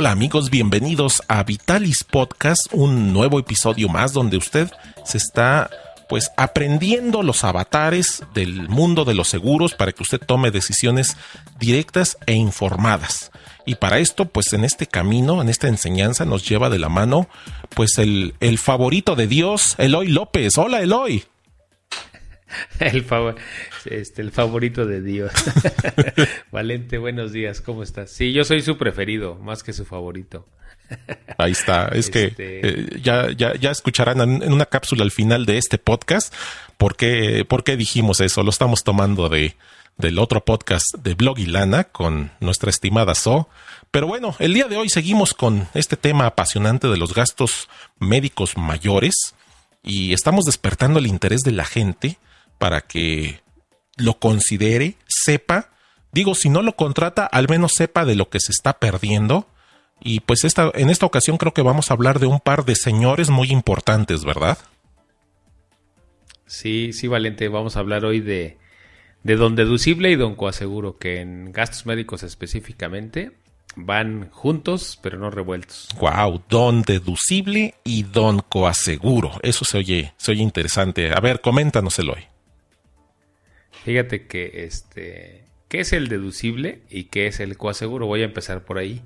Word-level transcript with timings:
Hola 0.00 0.12
amigos, 0.12 0.48
bienvenidos 0.48 1.22
a 1.28 1.42
Vitalis 1.42 2.04
Podcast, 2.04 2.68
un 2.72 3.12
nuevo 3.12 3.38
episodio 3.38 3.90
más 3.90 4.14
donde 4.14 4.38
usted 4.38 4.72
se 5.04 5.18
está 5.18 5.68
pues 6.08 6.30
aprendiendo 6.38 7.22
los 7.22 7.44
avatares 7.44 8.22
del 8.32 8.70
mundo 8.70 9.04
de 9.04 9.12
los 9.12 9.28
seguros 9.28 9.74
para 9.74 9.92
que 9.92 10.02
usted 10.02 10.18
tome 10.18 10.50
decisiones 10.50 11.18
directas 11.58 12.16
e 12.24 12.32
informadas. 12.32 13.30
Y 13.66 13.74
para 13.74 13.98
esto, 13.98 14.24
pues 14.24 14.54
en 14.54 14.64
este 14.64 14.86
camino, 14.86 15.42
en 15.42 15.50
esta 15.50 15.68
enseñanza, 15.68 16.24
nos 16.24 16.48
lleva 16.48 16.70
de 16.70 16.78
la 16.78 16.88
mano, 16.88 17.28
pues 17.74 17.98
el, 17.98 18.34
el 18.40 18.56
favorito 18.56 19.16
de 19.16 19.26
Dios, 19.26 19.74
Eloy 19.76 20.06
López. 20.06 20.56
Hola, 20.56 20.80
Eloy. 20.80 21.26
El, 22.80 23.04
este, 23.84 24.22
el 24.22 24.30
favorito 24.30 24.86
de 24.86 25.02
Dios. 25.02 25.32
Valente, 26.52 26.98
buenos 26.98 27.32
días, 27.32 27.60
¿cómo 27.60 27.82
estás? 27.82 28.10
Sí, 28.10 28.32
yo 28.32 28.44
soy 28.44 28.62
su 28.62 28.76
preferido, 28.76 29.36
más 29.36 29.62
que 29.62 29.72
su 29.72 29.84
favorito. 29.84 30.46
Ahí 31.38 31.52
está, 31.52 31.88
es 31.88 32.10
que 32.10 32.24
este 32.24 32.68
eh, 32.68 33.00
ya, 33.02 33.30
ya, 33.30 33.54
ya 33.54 33.70
escucharán 33.70 34.20
en 34.20 34.52
una 34.52 34.66
cápsula 34.66 35.04
al 35.04 35.10
final 35.10 35.46
de 35.46 35.58
este 35.58 35.78
podcast 35.78 36.34
por 36.76 36.96
qué, 36.96 37.44
por 37.48 37.64
qué 37.64 37.76
dijimos 37.76 38.20
eso. 38.20 38.42
Lo 38.42 38.50
estamos 38.50 38.82
tomando 38.82 39.28
de, 39.28 39.56
del 39.96 40.18
otro 40.18 40.44
podcast 40.44 40.94
de 40.98 41.14
Blog 41.14 41.38
y 41.38 41.46
Lana 41.46 41.84
con 41.84 42.32
nuestra 42.40 42.70
estimada 42.70 43.14
So. 43.14 43.48
Pero 43.90 44.06
bueno, 44.06 44.34
el 44.38 44.54
día 44.54 44.66
de 44.66 44.76
hoy 44.76 44.88
seguimos 44.88 45.34
con 45.34 45.68
este 45.74 45.96
tema 45.96 46.26
apasionante 46.26 46.88
de 46.88 46.96
los 46.96 47.14
gastos 47.14 47.68
médicos 47.98 48.56
mayores 48.56 49.34
y 49.82 50.12
estamos 50.12 50.44
despertando 50.44 50.98
el 50.98 51.06
interés 51.06 51.40
de 51.40 51.52
la 51.52 51.64
gente 51.64 52.18
para 52.60 52.82
que 52.82 53.40
lo 53.96 54.18
considere, 54.18 54.96
sepa, 55.08 55.70
digo, 56.12 56.34
si 56.34 56.50
no 56.50 56.60
lo 56.60 56.76
contrata, 56.76 57.24
al 57.24 57.48
menos 57.48 57.72
sepa 57.74 58.04
de 58.04 58.14
lo 58.14 58.28
que 58.28 58.38
se 58.38 58.52
está 58.52 58.74
perdiendo. 58.74 59.48
Y 59.98 60.20
pues 60.20 60.44
esta, 60.44 60.70
en 60.74 60.90
esta 60.90 61.06
ocasión 61.06 61.38
creo 61.38 61.54
que 61.54 61.62
vamos 61.62 61.90
a 61.90 61.94
hablar 61.94 62.20
de 62.20 62.26
un 62.26 62.38
par 62.38 62.66
de 62.66 62.76
señores 62.76 63.30
muy 63.30 63.50
importantes, 63.50 64.24
¿verdad? 64.24 64.58
Sí, 66.46 66.92
sí, 66.92 67.08
Valente, 67.08 67.48
vamos 67.48 67.76
a 67.76 67.80
hablar 67.80 68.04
hoy 68.04 68.20
de, 68.20 68.58
de 69.22 69.36
don 69.36 69.56
deducible 69.56 70.10
y 70.10 70.16
don 70.16 70.34
coaseguro, 70.34 70.98
que 70.98 71.20
en 71.20 71.52
gastos 71.52 71.86
médicos 71.86 72.22
específicamente 72.22 73.32
van 73.74 74.28
juntos 74.30 74.98
pero 75.02 75.18
no 75.18 75.30
revueltos. 75.30 75.88
Wow, 75.98 76.42
don 76.50 76.82
deducible 76.82 77.74
y 77.84 78.02
don 78.02 78.40
coaseguro. 78.40 79.32
Eso 79.42 79.64
se 79.64 79.78
oye, 79.78 80.12
se 80.18 80.32
oye 80.32 80.42
interesante. 80.42 81.10
A 81.10 81.20
ver, 81.20 81.40
coméntanos, 81.40 81.98
Eloy. 81.98 82.29
Fíjate 83.84 84.26
que 84.26 84.64
este, 84.64 85.44
¿qué 85.68 85.80
es 85.80 85.92
el 85.92 86.08
deducible 86.08 86.80
y 86.90 87.04
qué 87.04 87.26
es 87.26 87.40
el 87.40 87.56
coaseguro? 87.56 88.06
Voy 88.06 88.22
a 88.22 88.26
empezar 88.26 88.64
por 88.64 88.78
ahí 88.78 89.02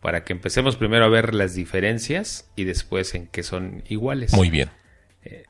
para 0.00 0.24
que 0.24 0.32
empecemos 0.32 0.76
primero 0.76 1.04
a 1.04 1.08
ver 1.08 1.34
las 1.34 1.54
diferencias 1.54 2.50
y 2.56 2.64
después 2.64 3.14
en 3.14 3.26
qué 3.26 3.42
son 3.42 3.82
iguales. 3.88 4.32
Muy 4.32 4.50
bien. 4.50 4.70
Eh, 5.24 5.44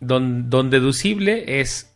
don, 0.00 0.50
deducible 0.70 1.60
es 1.60 1.94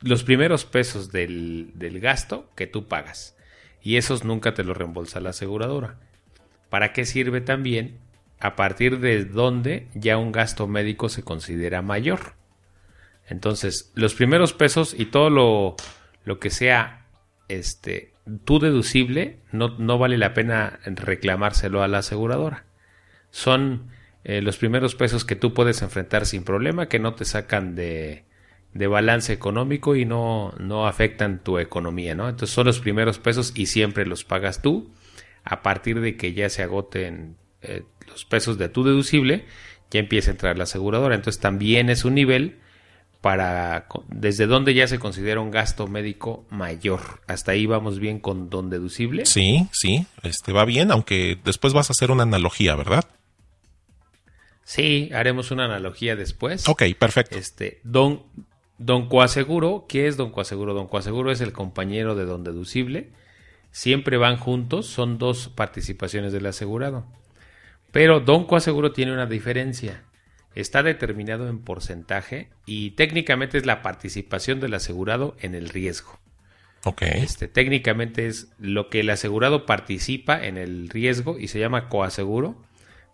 los 0.00 0.24
primeros 0.24 0.64
pesos 0.64 1.12
del, 1.12 1.70
del, 1.74 2.00
gasto 2.00 2.50
que 2.56 2.66
tú 2.66 2.86
pagas 2.88 3.36
y 3.82 3.96
esos 3.96 4.24
nunca 4.24 4.54
te 4.54 4.64
los 4.64 4.76
reembolsa 4.76 5.20
la 5.20 5.30
aseguradora. 5.30 5.98
¿Para 6.68 6.92
qué 6.92 7.04
sirve 7.04 7.40
también? 7.40 7.98
A 8.40 8.56
partir 8.56 8.98
de 8.98 9.24
donde 9.24 9.86
ya 9.94 10.18
un 10.18 10.32
gasto 10.32 10.66
médico 10.66 11.08
se 11.08 11.22
considera 11.22 11.82
mayor. 11.82 12.34
Entonces, 13.28 13.92
los 13.94 14.14
primeros 14.14 14.52
pesos 14.52 14.94
y 14.98 15.06
todo 15.06 15.30
lo, 15.30 15.76
lo 16.24 16.38
que 16.38 16.50
sea 16.50 17.06
este, 17.48 18.12
tu 18.44 18.58
deducible, 18.58 19.40
no, 19.52 19.76
no, 19.78 19.98
vale 19.98 20.18
la 20.18 20.34
pena 20.34 20.80
reclamárselo 20.84 21.82
a 21.82 21.88
la 21.88 21.98
aseguradora. 21.98 22.64
Son 23.30 23.88
eh, 24.24 24.42
los 24.42 24.58
primeros 24.58 24.94
pesos 24.94 25.24
que 25.24 25.36
tú 25.36 25.54
puedes 25.54 25.82
enfrentar 25.82 26.26
sin 26.26 26.44
problema, 26.44 26.88
que 26.88 26.98
no 26.98 27.14
te 27.14 27.24
sacan 27.24 27.74
de, 27.74 28.24
de 28.74 28.86
balance 28.86 29.32
económico 29.32 29.96
y 29.96 30.04
no, 30.04 30.54
no 30.58 30.86
afectan 30.86 31.42
tu 31.42 31.58
economía, 31.58 32.14
¿no? 32.14 32.28
Entonces 32.28 32.54
son 32.54 32.66
los 32.66 32.80
primeros 32.80 33.18
pesos 33.18 33.52
y 33.54 33.66
siempre 33.66 34.06
los 34.06 34.24
pagas 34.24 34.62
tú. 34.62 34.90
A 35.44 35.62
partir 35.62 36.00
de 36.00 36.16
que 36.16 36.34
ya 36.34 36.48
se 36.48 36.62
agoten 36.62 37.36
eh, 37.62 37.82
los 38.06 38.24
pesos 38.24 38.58
de 38.58 38.68
tu 38.68 38.84
deducible, 38.84 39.44
ya 39.90 39.98
empieza 39.98 40.30
a 40.30 40.34
entrar 40.34 40.56
la 40.56 40.64
aseguradora. 40.64 41.16
Entonces 41.16 41.40
también 41.40 41.90
es 41.90 42.04
un 42.04 42.14
nivel 42.14 42.60
para 43.22 43.86
desde 44.08 44.48
dónde 44.48 44.74
ya 44.74 44.88
se 44.88 44.98
considera 44.98 45.40
un 45.40 45.52
gasto 45.52 45.86
médico 45.86 46.44
mayor. 46.50 47.20
Hasta 47.28 47.52
ahí 47.52 47.66
vamos 47.66 48.00
bien 48.00 48.18
con 48.18 48.50
don 48.50 48.68
deducible. 48.68 49.26
Sí, 49.26 49.68
sí, 49.70 50.06
este 50.24 50.52
va 50.52 50.64
bien, 50.64 50.90
aunque 50.90 51.38
después 51.44 51.72
vas 51.72 51.88
a 51.88 51.92
hacer 51.92 52.10
una 52.10 52.24
analogía, 52.24 52.74
¿verdad? 52.74 53.04
Sí, 54.64 55.08
haremos 55.14 55.52
una 55.52 55.66
analogía 55.66 56.16
después. 56.16 56.68
Ok, 56.68 56.82
perfecto. 56.98 57.38
Este, 57.38 57.80
don, 57.84 58.24
don 58.78 59.08
coaseguro, 59.08 59.86
¿qué 59.88 60.08
es 60.08 60.16
don 60.16 60.32
coaseguro? 60.32 60.74
Don 60.74 60.88
coaseguro 60.88 61.30
es 61.30 61.40
el 61.40 61.52
compañero 61.52 62.16
de 62.16 62.24
don 62.24 62.42
deducible. 62.42 63.10
Siempre 63.70 64.16
van 64.16 64.36
juntos, 64.36 64.86
son 64.86 65.18
dos 65.18 65.48
participaciones 65.48 66.32
del 66.32 66.46
asegurado. 66.46 67.06
Pero 67.92 68.18
don 68.18 68.46
coaseguro 68.46 68.90
tiene 68.90 69.12
una 69.12 69.26
diferencia 69.26 70.02
está 70.54 70.82
determinado 70.82 71.48
en 71.48 71.58
porcentaje 71.60 72.50
y 72.66 72.92
técnicamente 72.92 73.58
es 73.58 73.66
la 73.66 73.82
participación 73.82 74.60
del 74.60 74.74
asegurado 74.74 75.36
en 75.40 75.54
el 75.54 75.68
riesgo. 75.68 76.18
Ok. 76.84 77.02
Este, 77.02 77.48
técnicamente 77.48 78.26
es 78.26 78.52
lo 78.58 78.88
que 78.88 79.00
el 79.00 79.10
asegurado 79.10 79.66
participa 79.66 80.44
en 80.44 80.58
el 80.58 80.88
riesgo 80.88 81.38
y 81.38 81.48
se 81.48 81.60
llama 81.60 81.88
coaseguro 81.88 82.60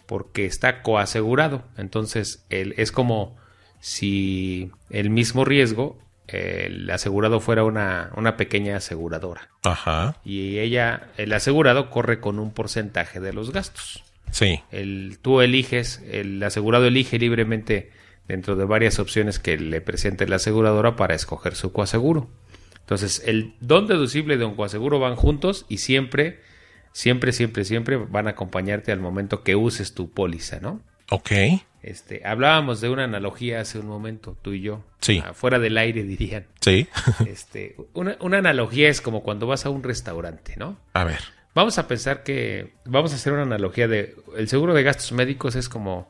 porque 0.06 0.46
está 0.46 0.82
coasegurado. 0.82 1.64
Entonces, 1.76 2.46
es 2.48 2.92
como 2.92 3.36
si 3.80 4.72
el 4.90 5.10
mismo 5.10 5.44
riesgo 5.44 5.98
el 6.28 6.90
asegurado 6.90 7.40
fuera 7.40 7.64
una, 7.64 8.10
una, 8.14 8.36
pequeña 8.36 8.76
aseguradora. 8.76 9.48
Ajá. 9.62 10.16
Y 10.24 10.58
ella, 10.58 11.08
el 11.16 11.32
asegurado, 11.32 11.90
corre 11.90 12.20
con 12.20 12.38
un 12.38 12.52
porcentaje 12.52 13.18
de 13.18 13.32
los 13.32 13.50
gastos. 13.50 14.04
Sí. 14.30 14.60
El, 14.70 15.18
tú 15.20 15.40
eliges, 15.40 16.02
el 16.10 16.42
asegurado 16.42 16.86
elige 16.86 17.18
libremente 17.18 17.90
dentro 18.26 18.56
de 18.56 18.64
varias 18.64 18.98
opciones 18.98 19.38
que 19.38 19.56
le 19.56 19.80
presente 19.80 20.28
la 20.28 20.36
aseguradora 20.36 20.96
para 20.96 21.14
escoger 21.14 21.54
su 21.54 21.72
coaseguro. 21.72 22.28
Entonces, 22.80 23.22
el 23.26 23.54
don 23.60 23.86
deducible 23.86 24.34
y 24.34 24.38
don 24.38 24.54
coaseguro 24.54 24.98
van 24.98 25.16
juntos 25.16 25.66
y 25.68 25.78
siempre, 25.78 26.40
siempre, 26.92 27.32
siempre, 27.32 27.64
siempre 27.64 27.96
van 27.96 28.26
a 28.28 28.30
acompañarte 28.30 28.92
al 28.92 29.00
momento 29.00 29.42
que 29.42 29.56
uses 29.56 29.94
tu 29.94 30.10
póliza, 30.10 30.60
¿no? 30.60 30.80
Ok. 31.10 31.30
Este, 31.82 32.22
hablábamos 32.26 32.80
de 32.80 32.90
una 32.90 33.04
analogía 33.04 33.60
hace 33.60 33.78
un 33.78 33.86
momento, 33.86 34.36
tú 34.42 34.52
y 34.52 34.60
yo. 34.60 34.84
Sí. 35.00 35.22
Fuera 35.32 35.58
del 35.58 35.78
aire, 35.78 36.02
dirían. 36.02 36.46
Sí. 36.60 36.88
este, 37.26 37.76
una, 37.94 38.16
una 38.20 38.38
analogía 38.38 38.88
es 38.88 39.00
como 39.00 39.22
cuando 39.22 39.46
vas 39.46 39.64
a 39.64 39.70
un 39.70 39.82
restaurante, 39.82 40.54
¿no? 40.56 40.78
A 40.92 41.04
ver. 41.04 41.20
Vamos 41.58 41.76
a 41.76 41.88
pensar 41.88 42.22
que 42.22 42.74
vamos 42.84 43.10
a 43.10 43.16
hacer 43.16 43.32
una 43.32 43.42
analogía 43.42 43.88
de 43.88 44.14
el 44.36 44.46
seguro 44.46 44.74
de 44.74 44.84
gastos 44.84 45.10
médicos 45.10 45.56
es 45.56 45.68
como 45.68 46.08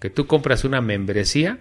que 0.00 0.08
tú 0.08 0.26
compras 0.26 0.64
una 0.64 0.80
membresía 0.80 1.58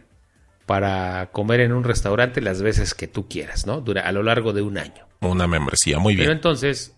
para 0.66 1.28
comer 1.34 1.59
en 1.59 1.74
un 1.74 1.84
restaurante 1.84 2.40
las 2.40 2.62
veces 2.62 2.94
que 2.94 3.09
tú 3.09 3.28
quieras, 3.28 3.68
¿no? 3.68 3.81
Dura, 3.81 4.03
a 4.03 4.13
lo 4.13 4.24
largo 4.24 4.53
de 4.53 4.62
un 4.62 4.78
año. 4.78 5.06
Una 5.19 5.47
membresía, 5.47 6.00
muy 6.00 6.16
bien. 6.16 6.28
Pero 6.28 6.31
entonces, 6.31 6.96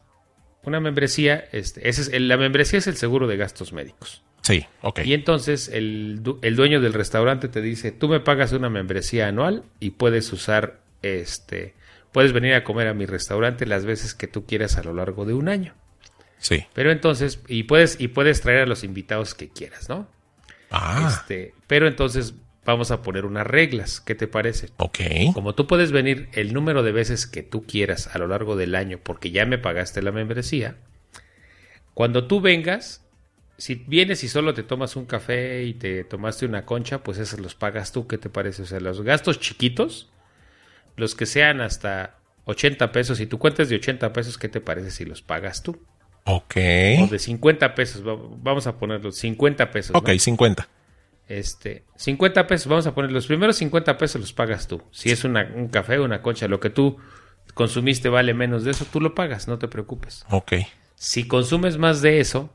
una 0.61 0.79
membresía, 0.79 1.43
este, 1.53 1.89
ese 1.89 2.01
es, 2.01 2.21
la 2.21 2.37
membresía 2.37 2.77
es 2.77 2.85
el 2.85 2.97
seguro 2.97 3.25
de 3.25 3.37
gastos 3.37 3.73
médicos. 3.73 4.21
Sí, 4.43 4.63
ok. 4.83 4.99
Y 5.03 5.15
entonces 5.15 5.69
el, 5.69 6.21
el, 6.43 6.55
dueño 6.55 6.81
del 6.81 6.93
restaurante 6.93 7.47
te 7.47 7.63
dice, 7.63 7.91
tú 7.91 8.07
me 8.07 8.19
pagas 8.19 8.51
una 8.51 8.69
membresía 8.69 9.27
anual 9.27 9.63
y 9.79 9.89
puedes 9.89 10.31
usar, 10.31 10.81
este, 11.01 11.73
puedes 12.11 12.31
venir 12.31 12.53
a 12.53 12.63
comer 12.63 12.89
a 12.89 12.93
mi 12.93 13.07
restaurante 13.07 13.65
las 13.65 13.85
veces 13.85 14.13
que 14.13 14.27
tú 14.27 14.45
quieras 14.45 14.77
a 14.77 14.83
lo 14.83 14.93
largo 14.93 15.25
de 15.25 15.33
un 15.33 15.49
año. 15.49 15.73
Sí. 16.41 16.65
Pero 16.73 16.91
entonces, 16.91 17.39
y 17.47 17.63
puedes, 17.63 18.01
y 18.01 18.09
puedes 18.09 18.41
traer 18.41 18.63
a 18.63 18.65
los 18.65 18.83
invitados 18.83 19.35
que 19.35 19.49
quieras, 19.49 19.87
¿no? 19.87 20.07
Ah. 20.71 21.07
Este, 21.07 21.53
pero 21.67 21.87
entonces 21.87 22.33
vamos 22.65 22.89
a 22.91 23.03
poner 23.03 23.25
unas 23.25 23.45
reglas. 23.45 24.01
¿Qué 24.01 24.15
te 24.15 24.27
parece? 24.27 24.69
Ok. 24.77 24.99
Como 25.33 25.53
tú 25.53 25.67
puedes 25.67 25.91
venir 25.91 26.29
el 26.33 26.53
número 26.53 26.81
de 26.83 26.91
veces 26.91 27.27
que 27.27 27.43
tú 27.43 27.63
quieras 27.63 28.13
a 28.13 28.17
lo 28.17 28.27
largo 28.27 28.55
del 28.55 28.75
año 28.75 28.99
porque 29.01 29.31
ya 29.31 29.45
me 29.45 29.59
pagaste 29.59 30.01
la 30.01 30.11
membresía, 30.11 30.77
cuando 31.93 32.25
tú 32.25 32.41
vengas, 32.41 33.05
si 33.57 33.75
vienes 33.75 34.23
y 34.23 34.27
solo 34.27 34.55
te 34.55 34.63
tomas 34.63 34.95
un 34.95 35.05
café 35.05 35.63
y 35.63 35.75
te 35.75 36.03
tomaste 36.03 36.47
una 36.47 36.65
concha, 36.65 37.03
pues 37.03 37.19
esos 37.19 37.39
los 37.39 37.53
pagas 37.53 37.91
tú. 37.91 38.07
¿Qué 38.07 38.17
te 38.17 38.29
parece? 38.29 38.63
O 38.63 38.65
sea, 38.65 38.79
los 38.79 39.03
gastos 39.03 39.39
chiquitos, 39.39 40.09
los 40.95 41.13
que 41.13 41.27
sean 41.27 41.61
hasta 41.61 42.17
80 42.45 42.91
pesos, 42.91 43.19
y 43.19 43.27
tú 43.27 43.37
cuentas 43.37 43.69
de 43.69 43.75
80 43.75 44.11
pesos, 44.13 44.39
¿qué 44.39 44.49
te 44.49 44.61
parece 44.61 44.89
si 44.89 45.05
los 45.05 45.21
pagas 45.21 45.61
tú? 45.61 45.79
Ok. 46.25 46.55
O 47.01 47.07
de 47.07 47.19
50 47.19 47.75
pesos, 47.75 48.03
vamos 48.03 48.67
a 48.67 48.77
ponerlos, 48.77 49.17
50 49.17 49.71
pesos. 49.71 49.95
Ok, 49.95 50.11
50. 50.17 50.67
Este, 51.27 51.85
50 51.95 52.45
pesos, 52.47 52.67
vamos 52.67 52.87
a 52.87 52.93
poner 52.93 53.11
los 53.11 53.27
primeros 53.27 53.55
50 53.57 53.97
pesos 53.97 54.19
los 54.19 54.33
pagas 54.33 54.67
tú. 54.67 54.81
Si 54.91 55.11
es 55.11 55.23
una, 55.23 55.49
un 55.55 55.69
café 55.69 55.99
una 55.99 56.21
concha, 56.21 56.47
lo 56.47 56.59
que 56.59 56.69
tú 56.69 56.97
consumiste 57.53 58.09
vale 58.09 58.33
menos 58.33 58.63
de 58.63 58.71
eso, 58.71 58.85
tú 58.85 58.99
lo 58.99 59.15
pagas, 59.15 59.47
no 59.47 59.57
te 59.57 59.67
preocupes. 59.67 60.25
Ok. 60.29 60.53
Si 60.95 61.27
consumes 61.27 61.77
más 61.77 62.01
de 62.01 62.19
eso, 62.19 62.53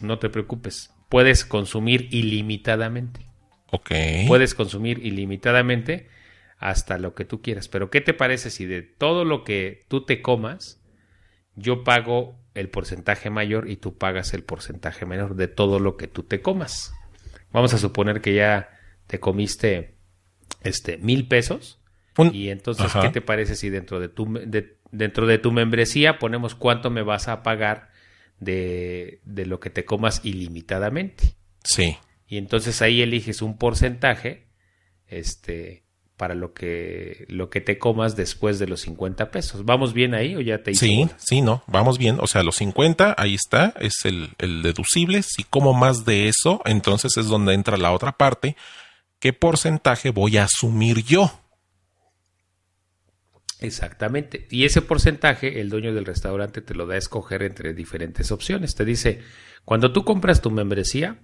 no 0.00 0.18
te 0.18 0.28
preocupes. 0.28 0.90
Puedes 1.08 1.44
consumir 1.44 2.08
ilimitadamente. 2.10 3.26
Ok. 3.72 3.90
Puedes 4.28 4.54
consumir 4.54 5.04
ilimitadamente 5.04 6.08
hasta 6.58 6.98
lo 6.98 7.14
que 7.14 7.24
tú 7.24 7.42
quieras. 7.42 7.68
Pero 7.68 7.90
¿qué 7.90 8.00
te 8.00 8.14
parece 8.14 8.50
si 8.50 8.66
de 8.66 8.82
todo 8.82 9.24
lo 9.24 9.44
que 9.44 9.86
tú 9.88 10.04
te 10.04 10.22
comas, 10.22 10.80
yo 11.56 11.84
pago 11.84 12.39
el 12.54 12.68
porcentaje 12.68 13.30
mayor 13.30 13.68
y 13.70 13.76
tú 13.76 13.96
pagas 13.96 14.34
el 14.34 14.42
porcentaje 14.42 15.06
menor 15.06 15.36
de 15.36 15.48
todo 15.48 15.78
lo 15.78 15.96
que 15.96 16.08
tú 16.08 16.22
te 16.22 16.40
comas? 16.40 16.92
Vamos 17.52 17.74
a 17.74 17.78
suponer 17.78 18.20
que 18.20 18.34
ya 18.34 18.70
te 19.06 19.20
comiste 19.20 19.94
este 20.62 20.98
mil 20.98 21.26
pesos. 21.28 21.80
y 22.32 22.50
entonces, 22.50 22.92
¿qué 23.00 23.08
te 23.08 23.20
parece 23.20 23.56
si 23.56 23.70
dentro 23.70 23.98
de 24.00 24.08
tu 24.08 24.26
dentro 24.92 25.26
de 25.26 25.38
tu 25.38 25.52
membresía 25.52 26.18
ponemos 26.18 26.54
cuánto 26.54 26.90
me 26.90 27.02
vas 27.02 27.28
a 27.28 27.42
pagar 27.42 27.90
de, 28.38 29.20
de 29.24 29.46
lo 29.46 29.60
que 29.60 29.70
te 29.70 29.84
comas 29.84 30.20
ilimitadamente? 30.24 31.34
Sí. 31.62 31.96
Y 32.26 32.38
entonces 32.38 32.82
ahí 32.82 33.02
eliges 33.02 33.42
un 33.42 33.58
porcentaje, 33.58 34.46
este, 35.06 35.84
para 36.20 36.34
lo 36.34 36.52
que, 36.52 37.24
lo 37.28 37.48
que 37.48 37.62
te 37.62 37.78
comas 37.78 38.14
después 38.14 38.58
de 38.58 38.66
los 38.66 38.82
50 38.82 39.30
pesos. 39.30 39.64
¿Vamos 39.64 39.94
bien 39.94 40.12
ahí 40.12 40.36
o 40.36 40.42
ya 40.42 40.62
te 40.62 40.72
hice 40.72 40.84
Sí, 40.84 41.08
sí, 41.16 41.40
no, 41.40 41.64
vamos 41.66 41.96
bien. 41.96 42.18
O 42.20 42.26
sea, 42.26 42.42
los 42.42 42.56
50, 42.56 43.14
ahí 43.16 43.34
está, 43.34 43.72
es 43.80 44.04
el, 44.04 44.28
el 44.36 44.60
deducible. 44.60 45.22
Si 45.22 45.44
como 45.44 45.72
más 45.72 46.04
de 46.04 46.28
eso, 46.28 46.60
entonces 46.66 47.16
es 47.16 47.28
donde 47.28 47.54
entra 47.54 47.78
la 47.78 47.92
otra 47.92 48.18
parte. 48.18 48.54
¿Qué 49.18 49.32
porcentaje 49.32 50.10
voy 50.10 50.36
a 50.36 50.44
asumir 50.44 51.02
yo? 51.02 51.32
Exactamente. 53.58 54.46
Y 54.50 54.66
ese 54.66 54.82
porcentaje 54.82 55.62
el 55.62 55.70
dueño 55.70 55.94
del 55.94 56.04
restaurante 56.04 56.60
te 56.60 56.74
lo 56.74 56.86
da 56.86 56.96
a 56.96 56.98
escoger 56.98 57.42
entre 57.42 57.72
diferentes 57.72 58.30
opciones. 58.30 58.74
Te 58.74 58.84
dice, 58.84 59.22
cuando 59.64 59.90
tú 59.90 60.04
compras 60.04 60.42
tu 60.42 60.50
membresía, 60.50 61.16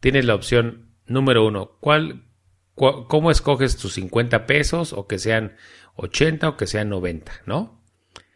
tienes 0.00 0.24
la 0.24 0.34
opción 0.34 0.94
número 1.04 1.46
uno, 1.46 1.72
¿cuál, 1.80 2.24
¿cómo 2.74 3.30
escoges 3.30 3.76
tus 3.76 3.94
50 3.94 4.46
pesos 4.46 4.92
o 4.92 5.06
que 5.06 5.18
sean 5.18 5.56
80 5.96 6.48
o 6.48 6.56
que 6.56 6.66
sean 6.66 6.88
90, 6.88 7.42
¿no? 7.46 7.82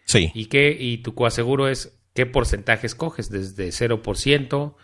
Sí. 0.05 0.31
¿Y, 0.35 0.47
qué, 0.47 0.77
y 0.79 0.99
tu 0.99 1.15
coaseguro 1.15 1.69
es 1.69 1.99
qué 2.15 2.27
porcentaje 2.27 2.87
escoges? 2.87 3.31
Desde 3.31 3.69
0%, 3.69 4.75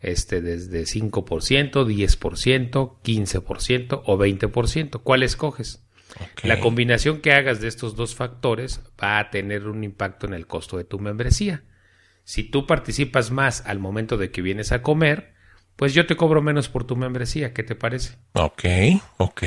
este, 0.00 0.40
desde 0.40 0.82
5%, 0.82 1.72
10%, 1.72 3.02
15% 3.02 4.02
o 4.04 4.18
20%. 4.18 5.00
¿Cuál 5.02 5.22
escoges? 5.22 5.84
La 6.42 6.60
combinación 6.60 7.20
que 7.20 7.32
hagas 7.32 7.60
de 7.60 7.68
estos 7.68 7.94
dos 7.94 8.14
factores 8.14 8.80
va 9.02 9.18
a 9.18 9.30
tener 9.30 9.66
un 9.66 9.84
impacto 9.84 10.26
en 10.26 10.34
el 10.34 10.46
costo 10.46 10.78
de 10.78 10.84
tu 10.84 10.98
membresía. 10.98 11.64
Si 12.24 12.44
tú 12.44 12.66
participas 12.66 13.30
más 13.30 13.62
al 13.66 13.78
momento 13.78 14.16
de 14.16 14.30
que 14.30 14.42
vienes 14.42 14.72
a 14.72 14.82
comer, 14.82 15.34
pues 15.78 15.94
yo 15.94 16.06
te 16.06 16.16
cobro 16.16 16.42
menos 16.42 16.68
por 16.68 16.82
tu 16.82 16.96
membresía, 16.96 17.54
¿qué 17.54 17.62
te 17.62 17.76
parece? 17.76 18.16
Ok, 18.32 18.64
ok, 19.18 19.42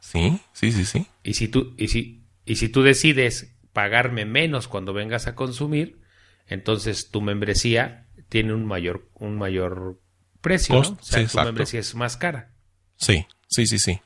sí, 0.00 0.40
sí, 0.52 0.72
sí, 0.72 0.84
sí. 0.84 1.06
Y 1.22 1.34
si 1.34 1.46
tú, 1.46 1.74
y 1.78 1.86
si, 1.86 2.24
y 2.44 2.56
si 2.56 2.68
tú 2.68 2.82
decides 2.82 3.54
pagarme 3.72 4.24
menos 4.24 4.66
cuando 4.66 4.92
vengas 4.92 5.28
a 5.28 5.36
consumir, 5.36 6.00
entonces 6.48 7.12
tu 7.12 7.20
membresía 7.22 8.08
tiene 8.28 8.52
un 8.52 8.66
mayor, 8.66 9.08
un 9.14 9.38
mayor 9.38 10.00
precio, 10.40 10.74
¿no? 10.74 10.80
O 10.80 10.98
sea, 11.04 11.24
tu 11.24 11.38
membresía 11.38 11.78
es 11.78 11.94
más 11.94 12.16
cara. 12.16 12.52
Sí, 12.96 13.24
sí, 13.46 13.68
sí, 13.68 13.78
sí. 13.78 14.00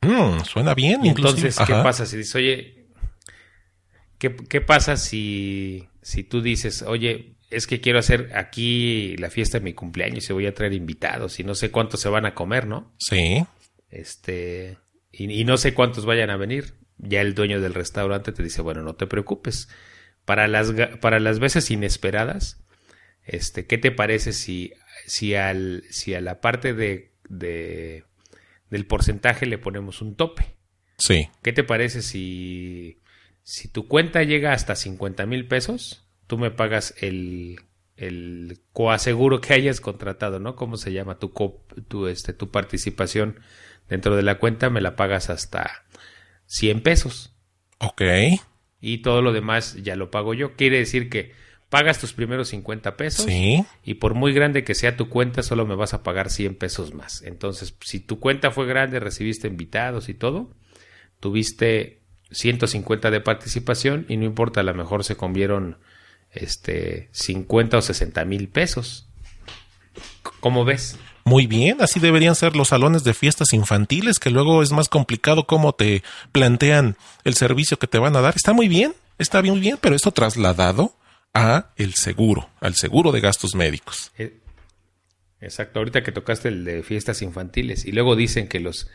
Mm, 0.00 0.40
suena 0.44 0.72
bien. 0.72 1.04
entonces, 1.04 1.58
¿qué 1.66 1.74
pasa 1.74 2.06
si 2.06 2.16
dices, 2.16 2.34
oye, 2.34 2.86
¿qué, 4.16 4.34
qué 4.36 4.62
pasa 4.62 4.96
si, 4.96 5.86
si 6.00 6.24
tú 6.24 6.40
dices, 6.40 6.80
oye, 6.80 7.36
es 7.50 7.66
que 7.66 7.80
quiero 7.80 7.98
hacer 7.98 8.30
aquí 8.34 9.16
la 9.18 9.28
fiesta 9.28 9.58
de 9.58 9.64
mi 9.64 9.74
cumpleaños 9.74 10.28
y 10.30 10.32
voy 10.32 10.46
a 10.46 10.54
traer 10.54 10.72
invitados 10.72 11.40
y 11.40 11.44
no 11.44 11.54
sé 11.54 11.70
cuántos 11.70 12.00
se 12.00 12.08
van 12.08 12.24
a 12.24 12.34
comer, 12.34 12.66
¿no? 12.66 12.94
Sí. 12.98 13.44
Este, 13.90 14.78
y, 15.10 15.44
no 15.44 15.56
sé 15.56 15.74
cuántos 15.74 16.06
vayan 16.06 16.30
a 16.30 16.36
venir. 16.36 16.74
Ya 16.96 17.20
el 17.20 17.34
dueño 17.34 17.60
del 17.60 17.74
restaurante 17.74 18.32
te 18.32 18.42
dice, 18.42 18.62
bueno, 18.62 18.82
no 18.82 18.94
te 18.94 19.06
preocupes. 19.06 19.68
Para 20.24 20.46
las, 20.46 20.72
para 21.00 21.18
las 21.18 21.40
veces 21.40 21.70
inesperadas, 21.70 22.62
este, 23.24 23.66
¿qué 23.66 23.78
te 23.78 23.90
parece 23.90 24.32
si, 24.32 24.72
si, 25.06 25.34
al, 25.34 25.82
si 25.90 26.14
a 26.14 26.20
la 26.20 26.40
parte 26.40 26.72
de, 26.72 27.12
de, 27.28 28.04
del 28.68 28.86
porcentaje 28.86 29.46
le 29.46 29.58
ponemos 29.58 30.02
un 30.02 30.14
tope? 30.14 30.54
Sí. 30.98 31.28
¿Qué 31.42 31.52
te 31.52 31.64
parece 31.64 32.02
si, 32.02 32.98
si 33.42 33.66
tu 33.66 33.88
cuenta 33.88 34.22
llega 34.22 34.52
hasta 34.52 34.76
50 34.76 35.26
mil 35.26 35.48
pesos? 35.48 36.06
Tú 36.30 36.38
me 36.38 36.52
pagas 36.52 36.94
el, 37.00 37.58
el 37.96 38.60
coaseguro 38.72 39.40
que 39.40 39.52
hayas 39.52 39.80
contratado, 39.80 40.38
¿no? 40.38 40.54
¿Cómo 40.54 40.76
se 40.76 40.92
llama? 40.92 41.18
Tu, 41.18 41.32
tu, 41.88 42.06
este, 42.06 42.32
tu 42.32 42.52
participación 42.52 43.40
dentro 43.88 44.14
de 44.14 44.22
la 44.22 44.38
cuenta 44.38 44.70
me 44.70 44.80
la 44.80 44.94
pagas 44.94 45.28
hasta 45.28 45.68
100 46.46 46.82
pesos. 46.82 47.34
Ok. 47.78 48.02
Y 48.80 48.98
todo 48.98 49.22
lo 49.22 49.32
demás 49.32 49.74
ya 49.82 49.96
lo 49.96 50.12
pago 50.12 50.32
yo. 50.32 50.54
Quiere 50.54 50.78
decir 50.78 51.10
que 51.10 51.32
pagas 51.68 51.98
tus 51.98 52.12
primeros 52.12 52.50
50 52.50 52.96
pesos 52.96 53.26
sí. 53.26 53.64
y 53.82 53.94
por 53.94 54.14
muy 54.14 54.32
grande 54.32 54.62
que 54.62 54.76
sea 54.76 54.96
tu 54.96 55.08
cuenta, 55.08 55.42
solo 55.42 55.66
me 55.66 55.74
vas 55.74 55.94
a 55.94 56.04
pagar 56.04 56.30
100 56.30 56.54
pesos 56.54 56.94
más. 56.94 57.22
Entonces, 57.22 57.74
si 57.80 57.98
tu 57.98 58.20
cuenta 58.20 58.52
fue 58.52 58.66
grande, 58.66 59.00
recibiste 59.00 59.48
invitados 59.48 60.08
y 60.08 60.14
todo, 60.14 60.54
tuviste 61.18 62.02
150 62.30 63.10
de 63.10 63.20
participación 63.20 64.06
y 64.08 64.16
no 64.16 64.26
importa, 64.26 64.60
a 64.60 64.62
lo 64.62 64.74
mejor 64.74 65.02
se 65.02 65.16
convieron 65.16 65.78
este, 66.32 67.08
50 67.12 67.78
o 67.78 67.82
60 67.82 68.24
mil 68.24 68.48
pesos. 68.48 69.08
¿Cómo 70.40 70.64
ves? 70.64 70.96
Muy 71.24 71.46
bien, 71.46 71.76
así 71.80 72.00
deberían 72.00 72.34
ser 72.34 72.56
los 72.56 72.68
salones 72.68 73.04
de 73.04 73.14
fiestas 73.14 73.52
infantiles, 73.52 74.18
que 74.18 74.30
luego 74.30 74.62
es 74.62 74.72
más 74.72 74.88
complicado 74.88 75.46
cómo 75.46 75.74
te 75.74 76.02
plantean 76.32 76.96
el 77.24 77.34
servicio 77.34 77.78
que 77.78 77.86
te 77.86 77.98
van 77.98 78.16
a 78.16 78.20
dar. 78.20 78.34
Está 78.36 78.52
muy 78.52 78.68
bien, 78.68 78.94
está 79.18 79.40
bien, 79.40 79.60
bien, 79.60 79.78
pero 79.80 79.94
esto 79.94 80.12
trasladado 80.12 80.94
a 81.34 81.70
el 81.76 81.94
seguro, 81.94 82.48
al 82.60 82.74
seguro 82.74 83.12
de 83.12 83.20
gastos 83.20 83.54
médicos. 83.54 84.12
Eh, 84.18 84.38
exacto, 85.40 85.78
ahorita 85.78 86.02
que 86.02 86.12
tocaste 86.12 86.48
el 86.48 86.64
de 86.64 86.82
fiestas 86.82 87.22
infantiles 87.22 87.84
y 87.84 87.92
luego 87.92 88.16
dicen 88.16 88.48
que 88.48 88.60
los, 88.60 88.88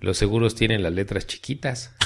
los 0.00 0.16
seguros 0.16 0.54
tienen 0.54 0.82
las 0.82 0.92
letras 0.92 1.26
chiquitas. 1.26 1.92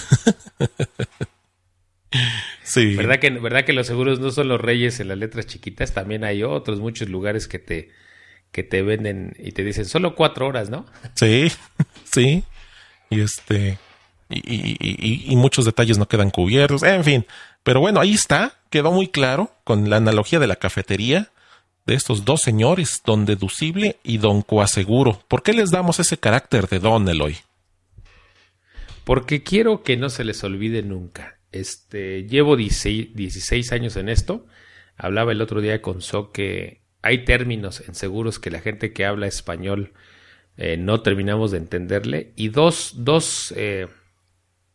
Sí. 2.71 2.95
¿Verdad 2.95 3.19
que, 3.19 3.31
¿Verdad 3.31 3.65
que 3.65 3.73
los 3.73 3.89
seguros 3.89 4.21
no 4.21 4.31
son 4.31 4.47
los 4.47 4.61
reyes 4.61 5.01
en 5.01 5.09
las 5.09 5.19
letras 5.19 5.47
chiquitas? 5.47 5.93
También 5.93 6.23
hay 6.23 6.45
otros, 6.45 6.79
muchos 6.79 7.09
lugares 7.09 7.49
que 7.49 7.59
te, 7.59 7.91
que 8.53 8.63
te 8.63 8.83
venden 8.83 9.35
y 9.41 9.51
te 9.51 9.65
dicen 9.65 9.87
solo 9.87 10.15
cuatro 10.15 10.47
horas, 10.47 10.71
¿no? 10.71 10.87
Sí, 11.17 11.51
sí. 12.05 12.45
Y 13.11 13.23
este. 13.23 13.81
Y, 14.29 15.33
y, 15.33 15.35
muchos 15.35 15.65
detalles 15.65 15.99
no 15.99 16.07
quedan 16.07 16.31
cubiertos. 16.31 16.85
En 16.85 17.03
fin. 17.03 17.27
Pero 17.65 17.81
bueno, 17.81 17.99
ahí 17.99 18.15
está. 18.15 18.61
Quedó 18.71 18.93
muy 18.93 19.09
claro 19.09 19.51
con 19.65 19.91
la 19.91 19.97
analogía 19.97 20.39
de 20.39 20.47
la 20.47 20.55
cafetería 20.55 21.33
de 21.87 21.97
estos 21.97 22.25
dos 22.25 22.41
señores, 22.41 23.03
don 23.05 23.27
deducible 23.27 23.99
y 24.05 24.19
don 24.19 24.43
coaseguro. 24.43 25.21
¿Por 25.27 25.43
qué 25.43 25.53
les 25.53 25.73
damos 25.73 25.99
ese 25.99 26.19
carácter 26.19 26.69
de 26.69 26.79
don, 26.79 27.09
Eloy? 27.09 27.39
Porque 29.03 29.43
quiero 29.43 29.83
que 29.83 29.97
no 29.97 30.09
se 30.09 30.23
les 30.23 30.45
olvide 30.45 30.85
nunca. 30.85 31.40
Este, 31.53 32.25
llevo 32.25 32.57
16, 32.57 33.73
años 33.73 33.97
en 33.97 34.09
esto. 34.09 34.47
Hablaba 34.97 35.33
el 35.33 35.41
otro 35.41 35.61
día 35.61 35.83
con 35.83 36.03
So 36.03 36.33
que 36.33 36.83
hay 37.03 37.25
términos 37.25 37.83
en 37.87 37.95
seguros 37.95 38.39
que 38.39 38.51
la 38.51 38.61
gente 38.61 38.93
que 38.93 39.05
habla 39.05 39.27
español 39.27 39.93
eh, 40.57 40.77
no 40.77 41.03
terminamos 41.03 41.51
de 41.51 41.59
entenderle. 41.59 42.33
Y 42.37 42.49
dos, 42.49 42.95
dos, 42.99 43.53
eh, 43.57 43.89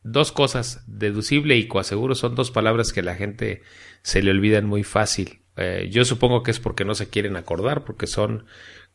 dos 0.03 0.31
cosas, 0.31 0.83
deducible 0.87 1.55
y 1.57 1.67
coaseguro, 1.67 2.15
son 2.15 2.35
dos 2.35 2.51
palabras 2.51 2.91
que 2.91 3.03
la 3.03 3.15
gente 3.15 3.61
se 4.01 4.21
le 4.21 4.31
olvidan 4.31 4.65
muy 4.65 4.83
fácil. 4.83 5.41
Eh, 5.57 5.89
yo 5.91 6.03
supongo 6.03 6.43
que 6.43 6.51
es 6.51 6.59
porque 6.59 6.85
no 6.85 6.95
se 6.95 7.09
quieren 7.09 7.37
acordar, 7.37 7.85
porque 7.85 8.07
son 8.07 8.45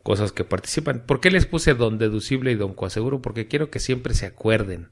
cosas 0.02 0.32
que 0.32 0.44
participan. 0.44 1.04
¿Por 1.06 1.20
qué 1.20 1.30
les 1.30 1.46
puse 1.46 1.74
don 1.74 1.98
deducible 1.98 2.52
y 2.52 2.56
don 2.56 2.74
coaseguro? 2.74 3.22
Porque 3.22 3.48
quiero 3.48 3.70
que 3.70 3.78
siempre 3.78 4.14
se 4.14 4.26
acuerden 4.26 4.90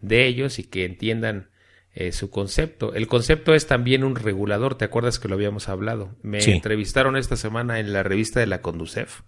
de 0.00 0.26
ellos 0.26 0.58
y 0.58 0.64
que 0.64 0.84
entiendan 0.84 1.50
eh, 1.98 2.12
su 2.12 2.28
concepto. 2.28 2.92
El 2.92 3.06
concepto 3.06 3.54
es 3.54 3.66
también 3.66 4.04
un 4.04 4.16
regulador, 4.16 4.74
¿te 4.74 4.84
acuerdas 4.84 5.18
que 5.18 5.28
lo 5.28 5.34
habíamos 5.34 5.70
hablado? 5.70 6.14
Me 6.20 6.44
entrevistaron 6.44 7.16
esta 7.16 7.36
semana 7.36 7.80
en 7.80 7.94
la 7.94 8.02
revista 8.02 8.38
de 8.38 8.46
la 8.46 8.60
Conducef 8.60 9.22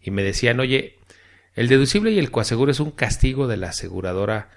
y 0.00 0.12
me 0.12 0.22
decían, 0.22 0.60
oye, 0.60 1.00
el 1.54 1.66
deducible 1.66 2.12
y 2.12 2.20
el 2.20 2.30
coaseguro 2.30 2.70
es 2.70 2.78
un 2.78 2.92
castigo 2.92 3.48
de 3.48 3.56
la 3.56 3.70
aseguradora 3.70 4.50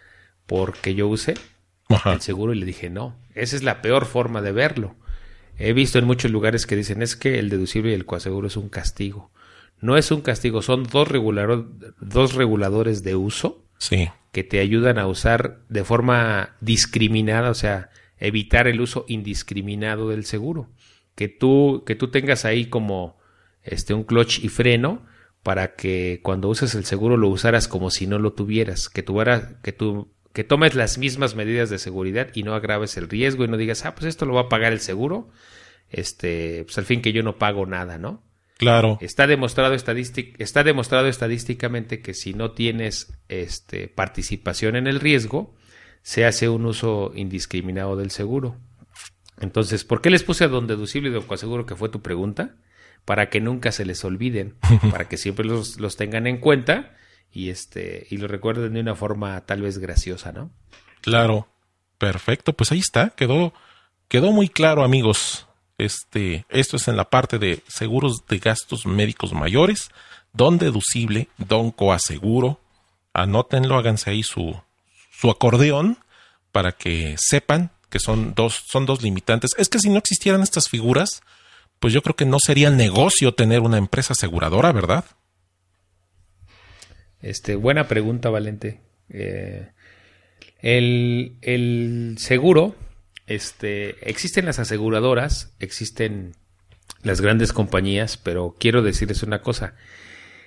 porque 0.45 0.93
yo 0.93 1.07
use 1.07 1.33
el 2.05 2.21
seguro 2.21 2.53
y 2.53 2.59
le 2.59 2.65
dije, 2.67 2.91
no, 2.91 3.17
esa 3.33 3.55
es 3.55 3.63
la 3.63 3.81
peor 3.81 4.05
forma 4.05 4.43
de 4.43 4.51
verlo. 4.51 4.95
He 5.57 5.73
visto 5.73 5.97
en 5.97 6.05
muchos 6.05 6.29
lugares 6.29 6.67
que 6.67 6.75
dicen 6.75 7.01
es 7.01 7.15
que 7.15 7.39
el 7.39 7.49
deducible 7.49 7.89
y 7.89 7.95
el 7.95 8.05
coaseguro 8.05 8.45
es 8.45 8.55
un 8.55 8.69
castigo. 8.69 9.31
No 9.81 9.97
es 9.97 10.11
un 10.11 10.21
castigo, 10.21 10.61
son 10.61 10.83
dos, 10.83 11.09
dos 12.01 12.33
reguladores 12.35 13.01
de 13.01 13.15
uso 13.15 13.66
sí 13.77 14.10
que 14.38 14.43
te 14.43 14.60
ayudan 14.60 15.00
a 15.00 15.07
usar 15.07 15.62
de 15.67 15.84
forma 15.84 16.55
discriminada, 16.62 17.50
o 17.50 17.55
sea, 17.55 17.89
evitar 18.19 18.67
el 18.67 18.81
uso 18.81 19.03
indiscriminado 19.07 20.10
del 20.10 20.25
seguro. 20.25 20.69
Que 21.15 21.27
tú, 21.27 21.81
que 21.88 21.96
tú 21.96 22.10
tengas 22.10 22.46
ahí 22.46 22.67
como 22.67 23.17
este, 23.63 23.96
un 23.96 24.03
clutch 24.03 24.43
y 24.43 24.50
freno 24.50 25.07
para 25.41 25.74
que 25.74 26.19
cuando 26.22 26.50
uses 26.50 26.75
el 26.75 26.86
seguro 26.86 27.17
lo 27.17 27.29
usaras 27.29 27.67
como 27.67 27.89
si 27.89 28.05
no 28.05 28.19
lo 28.19 28.34
tuvieras, 28.34 28.89
que 28.89 29.01
tuviera, 29.01 29.60
que 29.63 29.72
tú 29.72 30.13
que 30.34 30.43
tomes 30.43 30.75
las 30.75 31.00
mismas 31.00 31.34
medidas 31.34 31.72
de 31.72 31.79
seguridad 31.79 32.27
y 32.36 32.43
no 32.43 32.53
agraves 32.53 32.96
el 32.98 33.10
riesgo 33.10 33.43
y 33.43 33.48
no 33.48 33.57
digas, 33.57 33.86
ah, 33.86 33.96
pues 33.96 34.05
esto 34.05 34.27
lo 34.27 34.36
va 34.36 34.41
a 34.41 34.50
pagar 34.50 34.72
el 34.72 34.81
seguro, 34.81 35.29
este, 35.89 36.63
pues 36.65 36.77
al 36.77 36.86
fin 36.86 37.01
que 37.01 37.12
yo 37.12 37.24
no 37.24 37.39
pago 37.39 37.65
nada, 37.65 37.98
¿no? 37.98 38.22
Claro. 38.57 38.97
Está 39.01 39.27
demostrado, 39.27 39.75
está 39.75 40.63
demostrado 40.63 41.07
estadísticamente 41.07 42.01
que 42.01 42.13
si 42.13 42.33
no 42.33 42.51
tienes 42.51 43.13
este, 43.29 43.87
participación 43.87 44.75
en 44.75 44.87
el 44.87 44.99
riesgo, 44.99 45.55
se 46.01 46.25
hace 46.25 46.49
un 46.49 46.65
uso 46.65 47.11
indiscriminado 47.15 47.95
del 47.95 48.11
seguro. 48.11 48.57
Entonces, 49.39 49.83
¿por 49.83 50.01
qué 50.01 50.09
les 50.09 50.23
puse 50.23 50.43
a 50.43 50.47
don 50.47 50.65
deducible 50.65 51.09
y 51.09 51.13
don 51.13 51.23
coaseguro 51.23 51.65
que 51.65 51.75
fue 51.75 51.89
tu 51.89 52.01
pregunta? 52.01 52.55
Para 53.05 53.29
que 53.29 53.39
nunca 53.39 53.71
se 53.71 53.85
les 53.85 54.03
olviden, 54.03 54.55
para 54.91 55.07
que 55.07 55.17
siempre 55.17 55.45
los, 55.45 55.79
los 55.79 55.95
tengan 55.95 56.25
en 56.25 56.39
cuenta 56.39 56.95
y 57.31 57.49
este 57.49 58.07
y 58.09 58.17
lo 58.17 58.27
recuerden 58.27 58.73
de 58.73 58.79
una 58.79 58.95
forma 58.95 59.39
tal 59.45 59.61
vez 59.61 59.77
graciosa, 59.77 60.31
¿no? 60.31 60.51
Claro. 61.01 61.47
Perfecto, 61.97 62.53
pues 62.53 62.71
ahí 62.71 62.79
está, 62.79 63.09
quedó 63.11 63.53
quedó 64.07 64.31
muy 64.31 64.49
claro, 64.49 64.83
amigos. 64.83 65.47
Este, 65.77 66.46
esto 66.50 66.77
es 66.77 66.88
en 66.88 66.98
la 66.98 67.10
parte 67.10 67.38
de 67.39 67.62
seguros 67.67 68.25
de 68.27 68.39
gastos 68.39 68.86
médicos 68.86 69.34
mayores, 69.34 69.89
don 70.34 70.57
deducible, 70.57 71.29
don 71.38 71.72
coaseguro. 71.72 72.60
Anótenlo, 73.13 73.75
háganse 73.77 74.12
ahí 74.12 74.24
su 74.24 74.55
su 75.12 75.31
acordeón 75.31 75.98
para 76.51 76.74
que 76.74 77.15
sepan 77.17 77.72
que 77.89 78.00
son 78.00 78.34
dos 78.36 78.63
son 78.67 78.86
dos 78.86 79.01
limitantes. 79.01 79.51
Es 79.57 79.69
que 79.69 79.79
si 79.79 79.89
no 79.89 79.98
existieran 79.98 80.41
estas 80.41 80.69
figuras, 80.69 81.22
pues 81.79 81.93
yo 81.93 82.01
creo 82.01 82.15
que 82.15 82.25
no 82.25 82.38
sería 82.39 82.69
negocio 82.69 83.34
tener 83.34 83.62
una 83.62 83.77
empresa 83.77 84.13
aseguradora, 84.13 84.72
¿verdad? 84.72 85.05
Este, 87.22 87.55
buena 87.55 87.88
pregunta, 87.88 88.29
Valente. 88.29 88.81
Eh, 89.10 89.72
el, 90.62 92.15
seguro, 92.19 92.75
este, 93.27 94.10
existen 94.10 94.46
las 94.46 94.60
aseguradoras, 94.60 95.53
existen 95.60 96.36
las 97.03 97.22
grandes 97.22 97.53
compañías, 97.53 98.17
pero 98.17 98.55
quiero 98.57 98.81
decirles 98.81 99.24
una 99.24 99.41
cosa. 99.41 99.75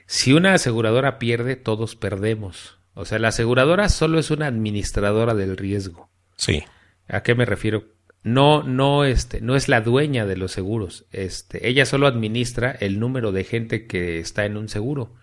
Si 0.06 0.32
una 0.32 0.54
aseguradora 0.54 1.18
pierde, 1.18 1.56
todos 1.56 1.94
perdemos. 1.94 2.78
O 2.94 3.04
sea, 3.04 3.18
la 3.18 3.28
aseguradora 3.28 3.88
solo 3.88 4.18
es 4.18 4.30
una 4.30 4.46
administradora 4.46 5.34
del 5.34 5.56
riesgo. 5.56 6.10
Sí. 6.37 6.64
¿A 7.06 7.22
qué 7.22 7.34
me 7.34 7.44
refiero? 7.44 7.84
No, 8.22 8.62
no, 8.62 9.04
este, 9.04 9.40
no 9.40 9.56
es 9.56 9.68
la 9.68 9.80
dueña 9.80 10.26
de 10.26 10.37
los 10.37 10.52
seguros. 10.52 11.06
Este, 11.12 11.68
ella 11.68 11.87
solo 11.87 12.06
administra 12.06 12.70
el 12.72 12.99
número 12.99 13.32
de 13.32 13.44
gente 13.44 13.87
que 13.87 14.18
está 14.18 14.44
en 14.44 14.56
un 14.56 14.68
seguro. 14.68 15.14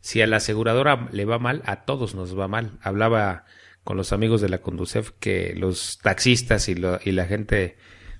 Si 0.00 0.20
a 0.20 0.26
la 0.26 0.36
aseguradora 0.36 1.08
le 1.12 1.24
va 1.24 1.38
mal, 1.38 1.62
a 1.64 1.84
todos 1.84 2.14
nos 2.14 2.38
va 2.38 2.46
mal. 2.46 2.72
Hablaba 2.82 3.46
con 3.84 3.98
los 3.98 4.12
amigos 4.12 4.40
de 4.40 4.48
la 4.48 4.58
Conducef 4.58 5.10
que 5.20 5.54
los 5.54 5.98
taxistas 5.98 6.68
y, 6.68 6.74
la 6.74 7.26
gente 7.26 7.76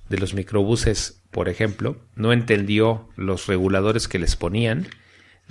de 0.09 0.17
los 0.17 0.35
microbuses, 0.35 1.23
por 1.31 1.49
ejemplo, 1.49 1.97
no 2.15 2.31
entendió 2.31 3.09
los 3.15 3.47
reguladores 3.47 4.07
que 4.07 4.19
les 4.19 4.35
ponían, 4.35 4.87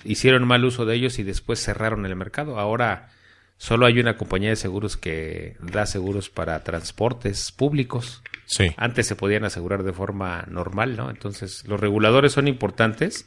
hicieron 0.04 0.46
mal 0.46 0.64
uso 0.64 0.86
de 0.86 0.94
ellos 0.94 1.18
y 1.18 1.24
después 1.24 1.60
cerraron 1.60 2.06
el 2.06 2.14
mercado. 2.14 2.60
Ahora 2.60 3.10
solo 3.56 3.86
hay 3.86 3.98
una 3.98 4.16
compañía 4.16 4.50
de 4.50 4.56
seguros 4.56 4.96
que 4.96 5.56
da 5.60 5.84
seguros 5.84 6.30
para 6.30 6.62
transportes 6.62 7.50
públicos. 7.50 8.22
Sí. 8.46 8.72
Antes 8.76 9.08
se 9.08 9.16
podían 9.16 9.44
asegurar 9.44 9.82
de 9.82 9.92
forma 9.92 10.44
normal, 10.48 10.96
¿no? 10.96 11.10
Entonces, 11.10 11.66
los 11.66 11.80
reguladores 11.80 12.32
son 12.32 12.46
importantes 12.46 13.26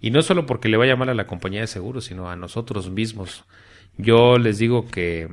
y 0.00 0.10
no 0.10 0.22
solo 0.22 0.46
porque 0.46 0.68
le 0.68 0.76
vaya 0.76 0.96
mal 0.96 1.10
a 1.10 1.14
la 1.14 1.26
compañía 1.26 1.60
de 1.60 1.66
seguros, 1.68 2.06
sino 2.06 2.28
a 2.28 2.36
nosotros 2.36 2.90
mismos. 2.90 3.44
Yo 3.96 4.38
les 4.38 4.58
digo 4.58 4.88
que 4.88 5.28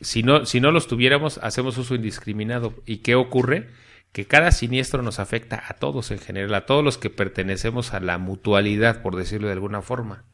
si 0.00 0.22
no, 0.22 0.44
si 0.46 0.60
no 0.60 0.70
los 0.70 0.88
tuviéramos, 0.88 1.38
hacemos 1.38 1.78
uso 1.78 1.94
indiscriminado. 1.94 2.74
¿Y 2.84 2.98
qué 2.98 3.14
ocurre? 3.14 3.70
Que 4.12 4.26
cada 4.26 4.50
siniestro 4.52 5.02
nos 5.02 5.18
afecta 5.18 5.64
a 5.68 5.74
todos 5.74 6.10
en 6.10 6.18
general, 6.18 6.54
a 6.54 6.66
todos 6.66 6.84
los 6.84 6.98
que 6.98 7.10
pertenecemos 7.10 7.92
a 7.92 8.00
la 8.00 8.18
mutualidad, 8.18 9.02
por 9.02 9.16
decirlo 9.16 9.48
de 9.48 9.54
alguna 9.54 9.82
forma. 9.82 10.24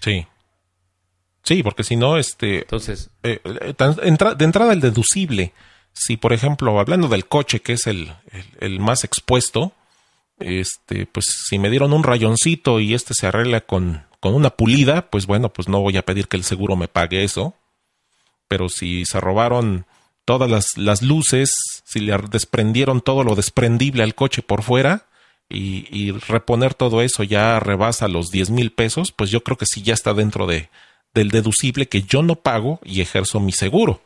Sí. 0.00 0.26
Sí, 1.42 1.62
porque 1.62 1.84
si 1.84 1.96
no, 1.96 2.18
este. 2.18 2.58
Entonces. 2.58 3.10
Eh, 3.22 3.40
eh, 3.44 3.74
de 3.78 4.44
entrada, 4.44 4.72
el 4.72 4.80
deducible. 4.80 5.52
Si, 5.92 6.16
por 6.16 6.32
ejemplo, 6.32 6.78
hablando 6.78 7.08
del 7.08 7.26
coche, 7.26 7.60
que 7.60 7.72
es 7.72 7.86
el, 7.86 8.12
el 8.60 8.80
más 8.80 9.04
expuesto, 9.04 9.72
este, 10.38 11.06
pues 11.06 11.26
si 11.48 11.58
me 11.58 11.70
dieron 11.70 11.92
un 11.92 12.02
rayoncito 12.02 12.80
y 12.80 12.94
este 12.94 13.14
se 13.14 13.26
arregla 13.26 13.62
con, 13.62 14.04
con 14.20 14.34
una 14.34 14.50
pulida, 14.50 15.10
pues 15.10 15.26
bueno, 15.26 15.52
pues 15.52 15.68
no 15.68 15.80
voy 15.80 15.96
a 15.96 16.04
pedir 16.04 16.28
que 16.28 16.36
el 16.36 16.44
seguro 16.44 16.76
me 16.76 16.88
pague 16.88 17.24
eso. 17.24 17.54
Pero 18.48 18.68
si 18.68 19.04
se 19.04 19.20
robaron 19.20 19.86
todas 20.24 20.50
las, 20.50 20.76
las 20.76 21.02
luces, 21.02 21.54
si 21.84 22.00
le 22.00 22.16
desprendieron 22.30 23.00
todo 23.00 23.24
lo 23.24 23.34
desprendible 23.34 24.02
al 24.02 24.14
coche 24.14 24.42
por 24.42 24.62
fuera 24.62 25.06
y, 25.48 25.86
y 25.90 26.12
reponer 26.12 26.74
todo 26.74 27.02
eso 27.02 27.22
ya 27.22 27.60
rebasa 27.60 28.08
los 28.08 28.30
10 28.30 28.50
mil 28.50 28.72
pesos, 28.72 29.12
pues 29.12 29.30
yo 29.30 29.42
creo 29.42 29.56
que 29.56 29.66
sí 29.66 29.82
ya 29.82 29.94
está 29.94 30.14
dentro 30.14 30.46
de, 30.46 30.68
del 31.14 31.30
deducible 31.30 31.86
que 31.86 32.02
yo 32.02 32.22
no 32.22 32.36
pago 32.36 32.80
y 32.84 33.00
ejerzo 33.00 33.40
mi 33.40 33.52
seguro. 33.52 34.02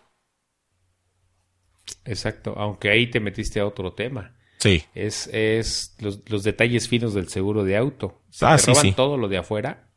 Exacto, 2.05 2.55
aunque 2.57 2.91
ahí 2.91 3.11
te 3.11 3.21
metiste 3.21 3.61
a 3.61 3.67
otro 3.67 3.93
tema. 3.93 4.37
Sí. 4.59 4.85
Es, 4.95 5.29
es 5.33 5.97
los, 5.99 6.21
los, 6.31 6.45
detalles 6.45 6.89
finos 6.89 7.15
del 7.15 7.29
seguro 7.29 7.65
de 7.65 7.77
auto. 7.77 8.23
Si 8.31 8.45
ah, 8.45 8.57
te 8.57 8.73
roban 8.73 8.95
todo 8.95 9.17
lo 9.17 9.29
de 9.29 9.39
afuera, 9.39 9.91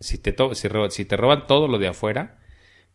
si 0.00 0.18
te, 0.18 0.34
si, 0.90 1.04
te 1.04 1.16
roban 1.16 1.46
todo 1.46 1.68
lo 1.68 1.78
de 1.78 1.88
afuera, 1.88 2.39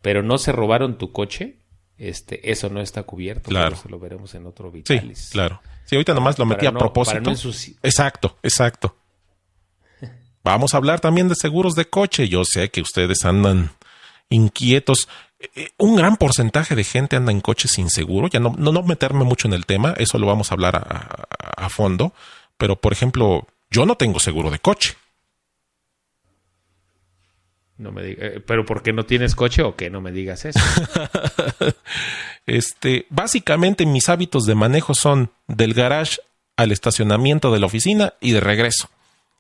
pero 0.06 0.22
no 0.22 0.38
se 0.38 0.52
robaron 0.52 1.00
tu 1.00 1.12
coche, 1.12 1.56
este, 1.98 2.52
eso 2.52 2.70
no 2.70 2.80
está 2.80 3.02
cubierto. 3.02 3.50
Claro. 3.50 3.74
Eso 3.74 3.90
lo 3.90 3.98
veremos 3.98 4.36
en 4.36 4.46
otro 4.46 4.70
Vitalis. 4.70 5.18
Sí, 5.18 5.32
claro. 5.32 5.64
Sí, 5.84 5.96
ahorita 5.96 6.14
nomás 6.14 6.38
lo 6.38 6.46
metí 6.46 6.68
a 6.68 6.72
propósito. 6.72 7.32
exacto, 7.82 8.38
exacto. 8.44 8.96
Vamos 10.44 10.76
a 10.76 10.78
hablar 10.78 11.00
también 11.00 11.28
de 11.28 11.34
seguros 11.34 11.74
de 11.74 11.90
coche. 11.90 12.30
Yo 12.30 12.46
sé 12.46 12.70
que 12.70 12.82
ustedes 12.82 13.26
andan 13.26 13.72
inquietos. 14.30 15.10
Eh, 15.40 15.70
un 15.80 15.96
gran 15.96 16.18
porcentaje 16.18 16.76
de 16.76 16.84
gente 16.84 17.16
anda 17.16 17.32
en 17.32 17.42
coches 17.42 17.72
sin 17.72 17.90
seguro. 17.90 18.28
Ya 18.28 18.40
no, 18.40 18.54
no, 18.56 18.84
meterme 18.84 19.24
mucho 19.24 19.48
en 19.48 19.56
el 19.56 19.66
tema, 19.66 19.96
eso 19.98 20.20
lo 20.20 20.28
vamos 20.28 20.52
a 20.52 20.54
hablar 20.54 20.76
a, 20.78 21.70
fondo. 21.70 22.14
Pero, 22.60 22.76
por 22.76 22.94
ejemplo, 22.94 23.48
yo 23.72 23.88
no 23.88 23.96
tengo 23.96 24.20
seguro 24.20 24.52
de 24.52 24.60
coche. 24.60 24.94
No 27.78 27.92
me 27.92 28.04
diga, 28.04 28.26
eh, 28.26 28.40
pero 28.46 28.66
¿por 28.66 28.82
qué 28.84 28.94
no 28.94 29.06
tienes 29.06 29.36
coche 29.36 29.62
o 29.62 29.76
qué? 29.76 29.90
No 29.90 30.02
me 30.02 30.12
digas 30.12 30.46
eso. 30.46 30.60
este, 32.46 33.06
básicamente 33.10 33.86
mis 33.86 34.08
hábitos 34.08 34.46
de 34.46 34.56
manejo 34.56 34.94
son 34.94 35.32
del 35.48 35.74
garage 35.74 36.20
al 36.56 36.72
estacionamiento 36.72 37.52
de 37.52 37.60
la 37.60 37.66
oficina 37.66 38.14
y 38.22 38.32
de 38.32 38.40
regreso. 38.40 38.90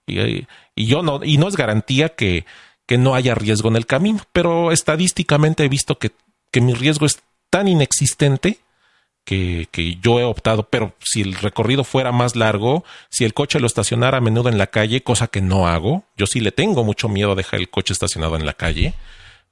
Y, 0.06 0.48
y 0.76 0.86
yo 0.86 1.02
no, 1.02 1.24
y 1.24 1.38
no 1.38 1.48
es 1.48 1.56
garantía 1.56 2.10
que, 2.10 2.46
que 2.86 2.98
no 2.98 3.16
haya 3.16 3.36
riesgo 3.36 3.70
en 3.70 3.78
el 3.78 3.86
camino, 3.86 4.22
pero 4.34 4.72
estadísticamente 4.72 5.64
he 5.64 5.70
visto 5.70 5.98
que, 5.98 6.12
que 6.52 6.62
mi 6.62 6.74
riesgo 6.74 7.06
es 7.06 7.22
tan 7.50 7.68
inexistente 7.68 8.60
que, 9.26 9.68
que, 9.72 9.96
yo 9.96 10.20
he 10.20 10.24
optado, 10.24 10.70
pero 10.70 10.94
si 11.04 11.22
el 11.22 11.34
recorrido 11.34 11.84
fuera 11.84 12.12
más 12.12 12.36
largo, 12.36 12.86
si 13.10 13.26
el 13.26 13.34
coche 13.34 13.60
lo 13.60 13.68
estacionara 13.68 14.20
a 14.20 14.22
menudo 14.22 14.50
en 14.50 14.58
la 14.58 14.68
calle, 14.68 15.04
cosa 15.04 15.28
que 15.28 15.42
no 15.42 15.68
hago, 15.68 16.04
yo 16.16 16.28
sí 16.28 16.40
le 16.40 16.52
tengo 16.52 16.84
mucho 16.84 17.10
miedo 17.10 17.32
a 17.32 17.36
dejar 17.36 17.60
el 17.60 17.70
coche 17.70 17.92
estacionado 17.92 18.36
en 18.36 18.46
la 18.46 18.54
calle, 18.54 18.94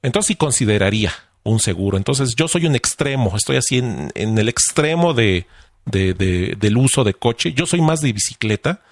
entonces 0.02 0.28
sí 0.28 0.36
consideraría 0.36 1.12
un 1.42 1.60
seguro. 1.60 1.98
Entonces 1.98 2.34
yo 2.36 2.48
soy 2.48 2.66
un 2.66 2.74
extremo, 2.74 3.36
estoy 3.36 3.56
así 3.56 3.78
en, 3.78 4.10
en 4.14 4.38
el 4.38 4.48
extremo 4.48 5.12
de, 5.12 5.46
de, 5.84 6.14
de, 6.14 6.56
del 6.58 6.76
uso 6.76 7.04
de 7.04 7.14
coche, 7.14 7.52
yo 7.52 7.66
soy 7.66 7.80
más 7.80 8.00
de 8.00 8.12
bicicleta, 8.12 8.82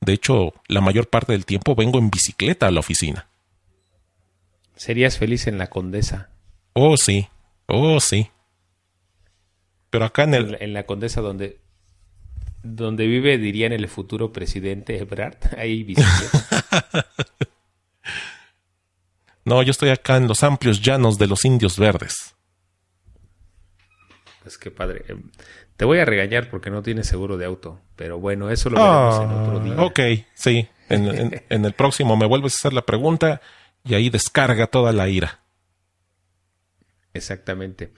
de 0.00 0.14
hecho 0.14 0.54
la 0.68 0.80
mayor 0.80 1.08
parte 1.08 1.32
del 1.32 1.44
tiempo 1.44 1.74
vengo 1.74 1.98
en 1.98 2.10
bicicleta 2.10 2.66
a 2.66 2.70
la 2.70 2.80
oficina. 2.80 3.26
Serías 4.74 5.18
feliz 5.18 5.46
en 5.46 5.58
la 5.58 5.68
Condesa. 5.68 6.30
Oh, 6.72 6.96
sí. 6.96 7.28
Oh, 7.66 8.00
sí. 8.00 8.30
Pero 9.90 10.04
acá 10.04 10.24
en 10.24 10.34
el... 10.34 10.56
En 10.60 10.72
la, 10.72 10.86
Condesa 10.86 11.20
donde... 11.20 11.60
Donde 12.62 13.06
vive, 13.06 13.38
dirían 13.38 13.72
el 13.72 13.88
futuro 13.88 14.32
presidente 14.32 14.98
Ebrard. 14.98 15.38
Ahí 15.58 15.82
bicicleta. 15.82 17.06
no, 19.44 19.62
yo 19.62 19.70
estoy 19.70 19.90
acá 19.90 20.16
en 20.16 20.28
los 20.28 20.42
amplios 20.42 20.80
llanos 20.80 21.18
de 21.18 21.26
los 21.26 21.44
indios 21.44 21.78
verdes. 21.78 22.34
Pues 24.42 24.58
qué 24.58 24.70
padre. 24.70 25.04
Em, 25.08 25.22
te 25.76 25.84
voy 25.84 25.98
a 25.98 26.04
regañar 26.04 26.50
porque 26.50 26.70
no 26.70 26.82
tienes 26.82 27.06
seguro 27.06 27.36
de 27.36 27.46
auto. 27.46 27.80
Pero 27.96 28.18
bueno, 28.18 28.50
eso 28.50 28.70
lo 28.70 28.76
veremos 28.76 29.20
en 29.20 29.30
otro 29.30 29.60
día. 29.60 29.82
Ok, 29.82 30.00
sí. 30.34 30.68
En, 30.88 31.42
en 31.48 31.64
el 31.64 31.72
próximo 31.72 32.16
me 32.16 32.26
vuelves 32.26 32.54
a 32.54 32.56
hacer 32.56 32.72
la 32.72 32.82
pregunta 32.82 33.40
y 33.84 33.94
ahí 33.94 34.10
descarga 34.10 34.66
toda 34.66 34.92
la 34.92 35.08
ira. 35.08 35.40
Exactamente. 37.14 37.92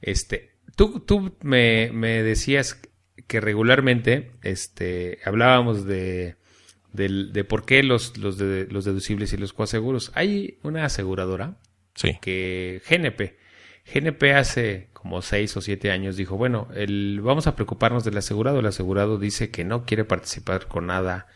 Este, 0.00 0.53
tú, 0.76 1.00
tú 1.00 1.36
me, 1.42 1.90
me 1.92 2.22
decías 2.22 2.80
que 3.26 3.40
regularmente 3.40 4.32
este, 4.42 5.18
hablábamos 5.24 5.84
de, 5.86 6.36
del, 6.92 7.32
de 7.32 7.44
por 7.44 7.64
qué 7.64 7.82
los, 7.82 8.16
los, 8.18 8.38
de, 8.38 8.66
los 8.70 8.84
deducibles 8.84 9.32
y 9.32 9.36
los 9.36 9.52
coaseguros. 9.52 10.12
Hay 10.14 10.58
una 10.62 10.84
aseguradora 10.84 11.58
Sí. 11.94 12.18
que 12.20 12.82
GNP, 12.88 13.36
GNP 13.92 14.34
hace 14.34 14.88
como 14.92 15.22
seis 15.22 15.56
o 15.56 15.60
siete 15.60 15.90
años 15.90 16.16
dijo, 16.16 16.36
bueno, 16.36 16.68
el, 16.74 17.20
vamos 17.22 17.46
a 17.46 17.54
preocuparnos 17.54 18.04
del 18.04 18.16
asegurado. 18.16 18.60
El 18.60 18.66
asegurado 18.66 19.18
dice 19.18 19.50
que 19.50 19.64
no 19.64 19.84
quiere 19.84 20.04
participar 20.04 20.66
con 20.66 20.86
nada 20.86 21.26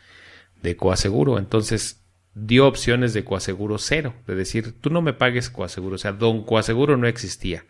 de 0.61 0.75
coaseguro. 0.75 1.37
Entonces 1.37 2.03
dio 2.33 2.67
opciones 2.67 3.13
de 3.13 3.23
coaseguro 3.23 3.77
cero, 3.77 4.15
de 4.27 4.35
decir, 4.35 4.79
tú 4.81 4.89
no 4.89 5.01
me 5.01 5.13
pagues 5.13 5.49
coaseguro. 5.49 5.95
O 5.95 5.99
sea, 5.99 6.11
don 6.11 6.43
coaseguro 6.43 6.97
no 6.97 7.07
existía. 7.07 7.65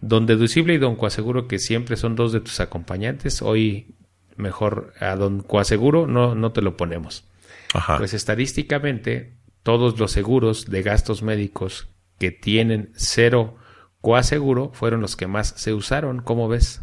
Don 0.00 0.26
deducible 0.26 0.74
y 0.74 0.78
don 0.78 0.96
coaseguro, 0.96 1.48
que 1.48 1.58
siempre 1.58 1.96
son 1.96 2.16
dos 2.16 2.32
de 2.32 2.40
tus 2.40 2.60
acompañantes, 2.60 3.42
hoy 3.42 3.94
mejor 4.36 4.92
a 5.00 5.14
don 5.16 5.40
coaseguro 5.42 6.06
no, 6.06 6.34
no 6.34 6.52
te 6.52 6.62
lo 6.62 6.76
ponemos. 6.76 7.24
Ajá. 7.72 7.98
Pues 7.98 8.14
estadísticamente, 8.14 9.34
todos 9.62 9.98
los 9.98 10.12
seguros 10.12 10.66
de 10.66 10.82
gastos 10.82 11.22
médicos 11.22 11.88
que 12.18 12.30
tienen 12.30 12.92
cero 12.94 13.56
coaseguro 14.00 14.70
fueron 14.74 15.00
los 15.00 15.16
que 15.16 15.26
más 15.26 15.54
se 15.56 15.72
usaron, 15.72 16.20
¿cómo 16.20 16.48
ves? 16.48 16.82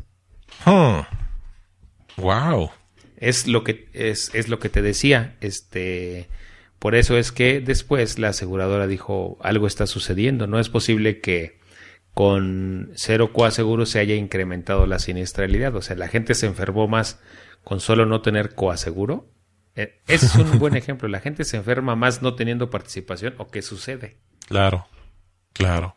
Hmm. 0.65 1.01
Wow. 2.17 2.71
Es 3.17 3.47
lo 3.47 3.63
que 3.63 3.87
es, 3.93 4.33
es 4.33 4.49
lo 4.49 4.59
que 4.59 4.69
te 4.69 4.81
decía, 4.81 5.37
este 5.41 6.27
por 6.79 6.95
eso 6.95 7.15
es 7.15 7.31
que 7.31 7.61
después 7.61 8.17
la 8.17 8.29
aseguradora 8.29 8.87
dijo 8.87 9.37
algo 9.41 9.67
está 9.67 9.85
sucediendo, 9.85 10.47
no 10.47 10.59
es 10.59 10.69
posible 10.69 11.21
que 11.21 11.59
con 12.13 12.91
cero 12.95 13.31
coaseguro 13.33 13.85
se 13.85 13.99
haya 13.99 14.15
incrementado 14.15 14.85
la 14.85 14.99
siniestralidad, 14.99 15.75
o 15.75 15.81
sea, 15.81 15.95
la 15.95 16.07
gente 16.07 16.35
se 16.35 16.45
enfermó 16.45 16.87
más 16.87 17.19
con 17.63 17.79
solo 17.79 18.05
no 18.05 18.21
tener 18.21 18.53
coaseguro. 18.55 19.29
Eh, 19.75 20.01
Ese 20.07 20.25
es 20.25 20.35
un 20.35 20.57
buen 20.59 20.75
ejemplo, 20.75 21.07
la 21.07 21.19
gente 21.19 21.45
se 21.45 21.57
enferma 21.57 21.95
más 21.95 22.21
no 22.21 22.35
teniendo 22.35 22.69
participación 22.69 23.35
o 23.37 23.49
qué 23.49 23.61
sucede. 23.61 24.17
Claro. 24.47 24.87
Claro. 25.53 25.95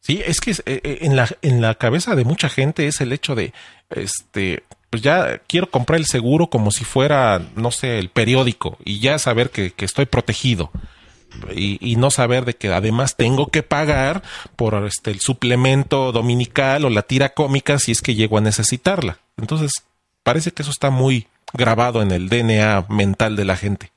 Sí, 0.00 0.22
es 0.24 0.40
que 0.40 0.52
eh, 0.52 0.56
eh, 0.66 0.98
en 1.02 1.16
la, 1.16 1.28
en 1.42 1.60
la 1.60 1.74
cabeza 1.74 2.14
de 2.14 2.24
mucha 2.24 2.48
gente 2.48 2.86
es 2.86 3.00
el 3.00 3.12
hecho 3.12 3.34
de, 3.34 3.52
este, 3.90 4.62
pues 4.90 5.02
ya 5.02 5.38
quiero 5.46 5.70
comprar 5.70 5.98
el 5.98 6.06
seguro 6.06 6.48
como 6.48 6.70
si 6.70 6.84
fuera, 6.84 7.42
no 7.56 7.70
sé, 7.70 7.98
el 7.98 8.08
periódico 8.08 8.78
y 8.84 9.00
ya 9.00 9.18
saber 9.18 9.50
que, 9.50 9.72
que 9.72 9.84
estoy 9.84 10.06
protegido. 10.06 10.70
Y, 11.54 11.96
no 11.96 12.10
saber 12.10 12.44
de 12.44 12.54
que 12.54 12.68
además 12.68 13.16
tengo 13.16 13.48
que 13.48 13.62
pagar 13.62 14.22
por 14.56 14.74
este 14.86 15.10
el 15.10 15.20
suplemento 15.20 16.12
dominical 16.12 16.84
o 16.84 16.90
la 16.90 17.02
tira 17.02 17.30
cómica 17.30 17.78
si 17.78 17.92
es 17.92 18.02
que 18.02 18.14
llego 18.14 18.38
a 18.38 18.42
necesitarla. 18.42 19.18
Entonces, 19.36 19.72
parece 20.22 20.50
que 20.52 20.62
eso 20.62 20.70
está 20.70 20.90
muy 20.90 21.26
grabado 21.52 22.02
en 22.02 22.10
el 22.10 22.28
DNA 22.28 22.86
mental 22.88 23.36
de 23.36 23.44
la 23.44 23.56
gente. 23.56 23.92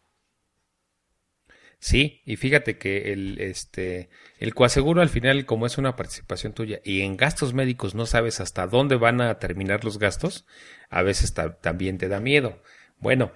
Sí, 1.79 2.21
y 2.25 2.36
fíjate 2.36 2.77
que 2.77 3.12
el, 3.12 3.39
este, 3.39 4.10
el 4.38 4.53
coaseguro 4.53 5.01
al 5.01 5.10
final, 5.10 5.45
como 5.48 5.65
es 5.65 5.79
una 5.79 5.95
participación 5.95 6.53
tuya 6.53 6.79
y 6.83 7.01
en 7.01 7.17
gastos 7.17 7.53
médicos 7.55 7.95
no 7.95 8.05
sabes 8.05 8.39
hasta 8.39 8.67
dónde 8.67 8.98
van 8.98 9.19
a 9.19 9.39
terminar 9.39 9.83
los 9.83 9.98
gastos, 9.98 10.45
a 10.91 11.01
veces 11.01 11.33
ta- 11.33 11.57
también 11.60 11.98
te 11.98 12.07
da 12.07 12.19
miedo. 12.19 12.62
Bueno, 13.00 13.31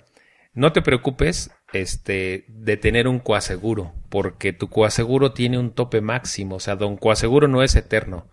no 0.53 0.71
te 0.73 0.83
preocupes 0.83 1.49
este, 1.73 2.45
de 2.47 2.77
tener 2.77 3.07
un 3.07 3.19
coaseguro, 3.19 3.93
porque 4.09 4.53
tu 4.53 4.69
coaseguro 4.69 5.33
tiene 5.33 5.57
un 5.57 5.71
tope 5.71 6.01
máximo, 6.01 6.55
o 6.55 6.59
sea, 6.59 6.75
don 6.75 6.97
coaseguro 6.97 7.47
no 7.47 7.63
es 7.63 7.75
eterno. 7.75 8.27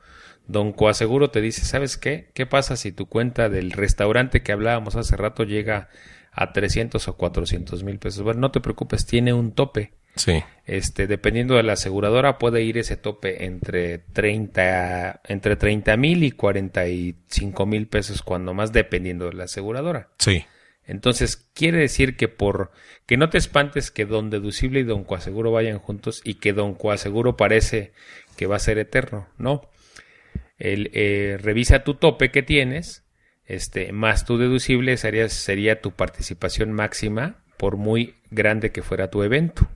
Don 0.46 0.72
Coaseguro 0.72 1.30
te 1.30 1.40
dice, 1.40 1.64
¿sabes 1.64 1.96
qué? 1.96 2.28
¿Qué 2.34 2.46
pasa 2.46 2.76
si 2.76 2.92
tu 2.92 3.06
cuenta 3.06 3.48
del 3.48 3.70
restaurante 3.70 4.42
que 4.42 4.52
hablábamos 4.52 4.96
hace 4.96 5.16
rato 5.16 5.44
llega 5.44 5.88
a 6.32 6.52
300 6.52 7.06
o 7.08 7.16
400 7.16 7.84
mil 7.84 7.98
pesos? 7.98 8.22
Bueno, 8.22 8.40
no 8.40 8.50
te 8.50 8.60
preocupes, 8.60 9.06
tiene 9.06 9.32
un 9.32 9.52
tope. 9.52 9.92
Sí. 10.16 10.42
Este, 10.66 11.06
dependiendo 11.06 11.54
de 11.54 11.62
la 11.62 11.74
aseguradora, 11.74 12.38
puede 12.38 12.62
ir 12.62 12.76
ese 12.76 12.96
tope 12.96 13.46
entre 13.46 13.98
30, 13.98 15.22
entre 15.28 15.56
30 15.56 15.96
mil 15.96 16.24
y 16.24 16.32
45 16.32 17.66
mil 17.66 17.86
pesos, 17.86 18.22
cuando 18.22 18.52
más, 18.52 18.72
dependiendo 18.72 19.26
de 19.26 19.34
la 19.34 19.44
aseguradora. 19.44 20.08
Sí. 20.18 20.44
Entonces, 20.84 21.36
quiere 21.54 21.78
decir 21.78 22.16
que 22.16 22.28
por 22.28 22.72
que 23.06 23.16
no 23.16 23.30
te 23.30 23.38
espantes 23.38 23.90
que 23.90 24.04
don 24.04 24.30
deducible 24.30 24.80
y 24.80 24.84
don 24.84 25.04
coaseguro 25.04 25.52
vayan 25.52 25.78
juntos 25.78 26.20
y 26.24 26.34
que 26.34 26.52
don 26.52 26.74
coaseguro 26.74 27.36
parece 27.36 27.92
que 28.36 28.46
va 28.46 28.56
a 28.56 28.60
ser 28.60 28.78
eterno. 28.78 29.28
No. 29.38 29.68
El, 30.58 30.90
eh, 30.92 31.38
revisa 31.40 31.84
tu 31.84 31.94
tope 31.94 32.30
que 32.30 32.42
tienes, 32.42 33.04
este, 33.44 33.92
más 33.92 34.24
tu 34.24 34.38
deducible 34.38 34.96
sería, 34.96 35.28
sería 35.28 35.80
tu 35.80 35.92
participación 35.92 36.72
máxima 36.72 37.42
por 37.56 37.76
muy 37.76 38.14
grande 38.30 38.72
que 38.72 38.82
fuera 38.82 39.10
tu 39.10 39.22
evento. 39.22 39.68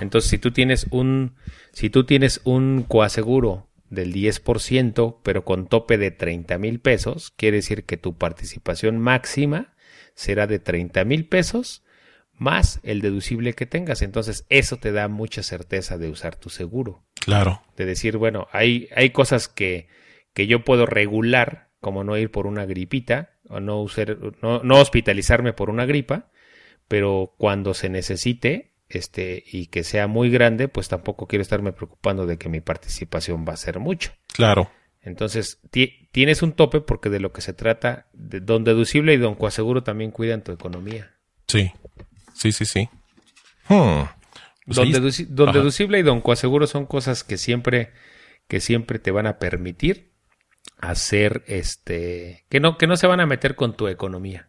Entonces, 0.00 0.30
si 0.30 0.38
tú 0.38 0.52
tienes 0.52 0.86
un, 0.90 1.34
si 1.72 1.90
tú 1.90 2.04
tienes 2.04 2.40
un 2.44 2.84
coaseguro 2.86 3.68
del 3.90 4.12
10%, 4.12 5.18
pero 5.22 5.44
con 5.44 5.66
tope 5.66 5.98
de 5.98 6.12
30 6.12 6.56
mil 6.58 6.78
pesos, 6.78 7.32
quiere 7.36 7.56
decir 7.56 7.84
que 7.84 7.96
tu 7.96 8.16
participación 8.16 8.98
máxima 8.98 9.74
será 10.16 10.48
de 10.48 10.58
30 10.58 11.04
mil 11.04 11.28
pesos 11.28 11.84
más 12.32 12.80
el 12.82 13.00
deducible 13.00 13.54
que 13.54 13.66
tengas. 13.66 14.02
Entonces, 14.02 14.44
eso 14.48 14.78
te 14.78 14.90
da 14.90 15.06
mucha 15.08 15.42
certeza 15.42 15.98
de 15.98 16.08
usar 16.08 16.34
tu 16.36 16.50
seguro. 16.50 17.04
Claro. 17.24 17.62
De 17.76 17.86
decir, 17.86 18.16
bueno, 18.16 18.48
hay, 18.50 18.88
hay 18.94 19.10
cosas 19.10 19.48
que, 19.48 19.88
que 20.34 20.46
yo 20.46 20.64
puedo 20.64 20.86
regular, 20.86 21.68
como 21.80 22.02
no 22.02 22.16
ir 22.18 22.30
por 22.30 22.46
una 22.46 22.66
gripita, 22.66 23.38
o 23.48 23.60
no, 23.60 23.80
usar, 23.80 24.18
no, 24.42 24.62
no 24.62 24.80
hospitalizarme 24.80 25.52
por 25.52 25.70
una 25.70 25.86
gripa, 25.86 26.30
pero 26.88 27.34
cuando 27.38 27.74
se 27.74 27.88
necesite, 27.88 28.72
este, 28.88 29.42
y 29.46 29.66
que 29.66 29.84
sea 29.84 30.06
muy 30.06 30.30
grande, 30.30 30.68
pues 30.68 30.88
tampoco 30.88 31.26
quiero 31.26 31.42
estarme 31.42 31.72
preocupando 31.72 32.26
de 32.26 32.38
que 32.38 32.48
mi 32.48 32.60
participación 32.60 33.44
va 33.48 33.54
a 33.54 33.58
ser 33.58 33.78
mucho. 33.78 34.12
Claro. 34.32 34.70
Entonces, 35.06 35.60
ti- 35.70 36.08
tienes 36.10 36.42
un 36.42 36.52
tope 36.52 36.80
porque 36.80 37.08
de 37.10 37.20
lo 37.20 37.32
que 37.32 37.40
se 37.40 37.52
trata, 37.52 38.08
de 38.12 38.40
don 38.40 38.64
deducible 38.64 39.14
y 39.14 39.18
don 39.18 39.36
coaseguro 39.36 39.82
también 39.84 40.10
cuidan 40.10 40.42
tu 40.42 40.50
economía. 40.52 41.14
Sí. 41.46 41.72
Sí, 42.34 42.50
sí, 42.52 42.64
sí. 42.66 42.88
Hmm. 43.68 44.02
Pues 44.66 44.76
Don, 44.76 44.88
deduci- 44.92 45.26
deducible 45.28 46.00
y 46.00 46.02
don 46.02 46.20
coaseguro 46.20 46.66
son 46.66 46.86
cosas 46.86 47.22
que 47.22 47.36
siempre, 47.38 47.92
que 48.48 48.60
siempre 48.60 48.98
te 48.98 49.12
van 49.12 49.28
a 49.28 49.38
permitir 49.38 50.12
hacer 50.78 51.44
este, 51.46 52.44
que 52.48 52.58
no, 52.58 52.76
que 52.76 52.88
no 52.88 52.96
se 52.96 53.06
van 53.06 53.20
a 53.20 53.26
meter 53.26 53.54
con 53.54 53.76
tu 53.76 53.86
economía. 53.86 54.48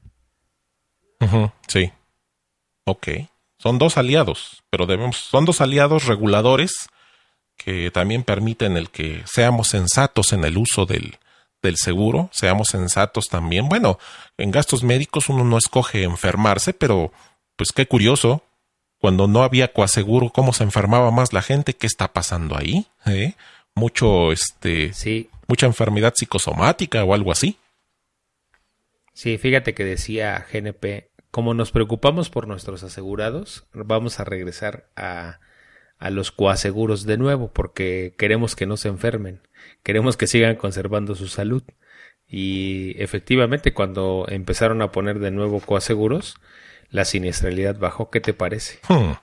Sí. 1.67 1.91
Ok. 2.85 3.07
Son 3.59 3.77
dos 3.79 3.97
aliados, 3.97 4.63
pero 4.71 4.85
debemos, 4.87 5.17
son 5.17 5.45
dos 5.45 5.61
aliados 5.61 6.05
reguladores 6.05 6.87
que 7.57 7.91
también 7.91 8.23
permiten 8.23 8.77
el 8.77 8.89
que 8.89 9.23
seamos 9.25 9.67
sensatos 9.67 10.31
en 10.31 10.43
el 10.45 10.57
uso 10.57 10.85
del, 10.85 11.17
del 11.61 11.77
seguro, 11.77 12.29
seamos 12.31 12.69
sensatos 12.69 13.27
también. 13.27 13.67
Bueno, 13.67 13.99
en 14.37 14.51
gastos 14.51 14.83
médicos 14.83 15.29
uno 15.29 15.43
no 15.43 15.57
escoge 15.57 16.03
enfermarse, 16.03 16.73
pero 16.73 17.11
pues 17.55 17.71
qué 17.71 17.87
curioso, 17.87 18.43
cuando 18.99 19.27
no 19.27 19.43
había 19.43 19.73
coaseguro, 19.73 20.29
cómo 20.29 20.53
se 20.53 20.63
enfermaba 20.63 21.11
más 21.11 21.33
la 21.33 21.41
gente, 21.41 21.73
qué 21.75 21.87
está 21.87 22.13
pasando 22.13 22.57
ahí, 22.57 22.87
¿Eh? 23.05 23.33
Mucho, 23.75 24.31
este, 24.31 24.93
Sí, 24.93 25.29
mucha 25.47 25.65
enfermedad 25.65 26.13
psicosomática 26.15 27.03
o 27.03 27.13
algo 27.13 27.31
así. 27.31 27.57
sí, 29.13 29.37
fíjate 29.37 29.73
que 29.73 29.83
decía 29.83 30.45
GNP, 30.51 31.09
como 31.31 31.53
nos 31.53 31.71
preocupamos 31.71 32.29
por 32.29 32.47
nuestros 32.47 32.83
asegurados, 32.83 33.65
vamos 33.73 34.19
a 34.19 34.23
regresar 34.23 34.87
a, 34.95 35.39
a 35.99 36.09
los 36.09 36.31
coaseguros 36.31 37.05
de 37.05 37.17
nuevo, 37.17 37.51
porque 37.51 38.13
queremos 38.17 38.55
que 38.55 38.65
no 38.65 38.77
se 38.77 38.87
enfermen, 38.89 39.41
queremos 39.83 40.17
que 40.17 40.27
sigan 40.27 40.55
conservando 40.55 41.15
su 41.15 41.27
salud. 41.27 41.63
Y 42.27 43.01
efectivamente, 43.01 43.73
cuando 43.73 44.25
empezaron 44.29 44.81
a 44.81 44.91
poner 44.91 45.19
de 45.19 45.31
nuevo 45.31 45.59
coaseguros, 45.61 46.35
la 46.89 47.05
siniestralidad 47.05 47.77
bajó. 47.79 48.09
¿Qué 48.09 48.19
te 48.19 48.33
parece? 48.33 48.79
Hmm, 48.89 49.13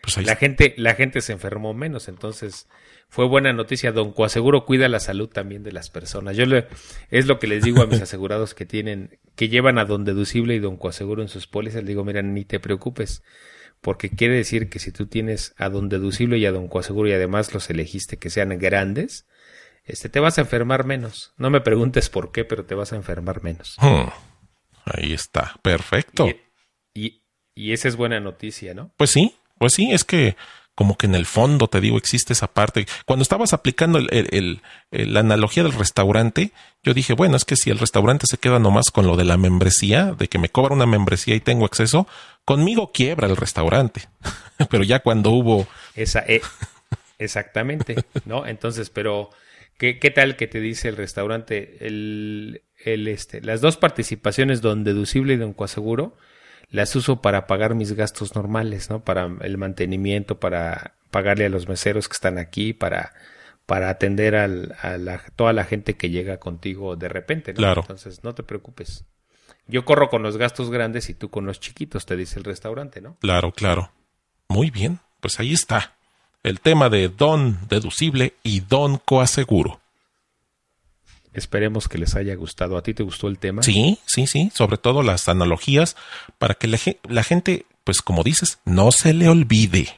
Pues 0.00 0.18
ahí 0.18 0.24
La 0.24 0.36
gente, 0.36 0.74
la 0.76 0.94
gente 0.94 1.20
se 1.20 1.32
enfermó 1.32 1.74
menos, 1.74 2.08
entonces 2.08 2.68
fue 3.08 3.26
buena 3.26 3.52
noticia. 3.52 3.92
Don 3.92 4.12
Coaseguro 4.12 4.64
cuida 4.64 4.88
la 4.88 5.00
salud 5.00 5.28
también 5.28 5.62
de 5.62 5.72
las 5.72 5.90
personas. 5.90 6.36
Yo 6.36 6.46
le, 6.46 6.66
es 7.10 7.26
lo 7.26 7.38
que 7.38 7.46
les 7.46 7.62
digo 7.64 7.82
a 7.82 7.86
mis 7.86 8.00
asegurados 8.02 8.54
que 8.54 8.64
tienen, 8.66 9.18
que 9.36 9.48
llevan 9.48 9.78
a 9.78 9.84
Don 9.84 10.04
Deducible 10.04 10.54
y 10.54 10.60
Don 10.60 10.76
Coaseguro 10.76 11.22
en 11.22 11.28
sus 11.28 11.46
pólizas. 11.46 11.82
Les 11.82 11.88
digo, 11.88 12.04
mira, 12.04 12.22
ni 12.22 12.44
te 12.44 12.60
preocupes, 12.60 13.22
porque 13.82 14.08
quiere 14.08 14.36
decir 14.36 14.70
que 14.70 14.78
si 14.78 14.92
tú 14.92 15.06
tienes 15.06 15.54
a 15.58 15.68
Don 15.68 15.90
Deducible 15.90 16.38
y 16.38 16.46
a 16.46 16.52
Don 16.52 16.68
Coaseguro 16.68 17.08
y 17.08 17.12
además 17.12 17.52
los 17.52 17.68
elegiste 17.68 18.16
que 18.16 18.30
sean 18.30 18.56
grandes, 18.58 19.26
este, 19.84 20.08
te 20.08 20.20
vas 20.20 20.38
a 20.38 20.42
enfermar 20.42 20.86
menos. 20.86 21.34
No 21.36 21.50
me 21.50 21.60
preguntes 21.60 22.08
por 22.08 22.32
qué, 22.32 22.44
pero 22.44 22.64
te 22.64 22.74
vas 22.74 22.92
a 22.94 22.96
enfermar 22.96 23.42
menos. 23.42 23.76
Hmm, 23.78 24.08
Ahí 24.84 25.12
está, 25.12 25.54
perfecto. 25.62 26.26
Y, 26.28 26.36
y, 26.94 27.22
y 27.54 27.72
esa 27.72 27.88
es 27.88 27.96
buena 27.96 28.20
noticia, 28.20 28.74
¿no? 28.74 28.92
Pues 28.96 29.10
sí, 29.10 29.34
pues 29.58 29.74
sí, 29.74 29.92
es 29.92 30.04
que 30.04 30.36
como 30.74 30.96
que 30.96 31.06
en 31.06 31.14
el 31.14 31.26
fondo, 31.26 31.68
te 31.68 31.80
digo, 31.80 31.98
existe 31.98 32.32
esa 32.32 32.52
parte. 32.52 32.86
Cuando 33.04 33.22
estabas 33.22 33.52
aplicando 33.52 33.98
el, 33.98 34.60
la 34.90 35.20
analogía 35.20 35.62
del 35.62 35.72
restaurante, 35.72 36.52
yo 36.82 36.94
dije, 36.94 37.12
bueno, 37.12 37.36
es 37.36 37.44
que 37.44 37.56
si 37.56 37.70
el 37.70 37.78
restaurante 37.78 38.26
se 38.26 38.38
queda 38.38 38.58
nomás 38.58 38.90
con 38.90 39.06
lo 39.06 39.16
de 39.16 39.24
la 39.24 39.36
membresía, 39.36 40.12
de 40.12 40.28
que 40.28 40.38
me 40.38 40.48
cobra 40.48 40.74
una 40.74 40.86
membresía 40.86 41.34
y 41.34 41.40
tengo 41.40 41.66
acceso, 41.66 42.06
conmigo 42.44 42.90
quiebra 42.92 43.28
el 43.28 43.36
restaurante. 43.36 44.08
pero 44.70 44.82
ya 44.82 45.00
cuando 45.00 45.30
hubo... 45.30 45.66
Esa, 45.94 46.20
eh, 46.20 46.40
exactamente, 47.18 47.96
¿no? 48.24 48.46
Entonces, 48.46 48.90
pero... 48.90 49.30
¿Qué, 49.78 49.98
¿Qué, 49.98 50.10
tal 50.10 50.36
que 50.36 50.46
te 50.46 50.60
dice 50.60 50.88
el 50.88 50.96
restaurante? 50.96 51.78
El, 51.80 52.62
el, 52.84 53.08
este, 53.08 53.40
las 53.40 53.60
dos 53.60 53.76
participaciones, 53.76 54.60
don 54.60 54.84
deducible 54.84 55.34
y 55.34 55.38
don 55.38 55.54
coaseguro, 55.54 56.16
las 56.72 56.96
uso 56.96 57.20
para 57.20 57.46
pagar 57.46 57.74
mis 57.74 57.92
gastos 57.92 58.34
normales, 58.34 58.90
¿no? 58.90 59.04
Para 59.04 59.30
el 59.42 59.58
mantenimiento, 59.58 60.40
para 60.40 60.94
pagarle 61.10 61.44
a 61.44 61.50
los 61.50 61.68
meseros 61.68 62.08
que 62.08 62.14
están 62.14 62.38
aquí, 62.38 62.72
para, 62.72 63.12
para 63.66 63.90
atender 63.90 64.34
al, 64.34 64.74
a 64.80 64.96
la, 64.96 65.22
toda 65.36 65.52
la 65.52 65.64
gente 65.64 65.94
que 65.94 66.08
llega 66.08 66.38
contigo 66.38 66.96
de 66.96 67.10
repente, 67.10 67.52
¿no? 67.52 67.58
Claro. 67.58 67.82
Entonces, 67.82 68.24
no 68.24 68.34
te 68.34 68.42
preocupes. 68.42 69.04
Yo 69.68 69.84
corro 69.84 70.08
con 70.08 70.22
los 70.22 70.38
gastos 70.38 70.70
grandes 70.70 71.10
y 71.10 71.14
tú 71.14 71.28
con 71.28 71.44
los 71.44 71.60
chiquitos, 71.60 72.06
te 72.06 72.16
dice 72.16 72.38
el 72.38 72.44
restaurante, 72.44 73.02
¿no? 73.02 73.16
Claro, 73.20 73.52
claro. 73.52 73.92
Muy 74.48 74.70
bien, 74.70 74.98
pues 75.20 75.38
ahí 75.38 75.52
está. 75.52 75.94
El 76.42 76.60
tema 76.60 76.88
de 76.88 77.10
don 77.10 77.68
deducible 77.68 78.34
y 78.42 78.60
don 78.60 78.96
coaseguro. 78.96 79.81
Esperemos 81.34 81.88
que 81.88 81.98
les 81.98 82.14
haya 82.14 82.34
gustado. 82.34 82.76
¿A 82.76 82.82
ti 82.82 82.92
te 82.94 83.02
gustó 83.02 83.28
el 83.28 83.38
tema? 83.38 83.62
Sí, 83.62 83.98
sí, 84.06 84.26
sí. 84.26 84.50
Sobre 84.54 84.76
todo 84.76 85.02
las 85.02 85.28
analogías 85.28 85.96
para 86.38 86.54
que 86.54 86.68
la, 86.68 87.22
gente, 87.22 87.66
pues 87.84 88.02
como 88.02 88.22
dices, 88.22 88.58
no 88.64 88.92
se 88.92 89.14
le 89.14 89.28
olvide. 89.28 89.88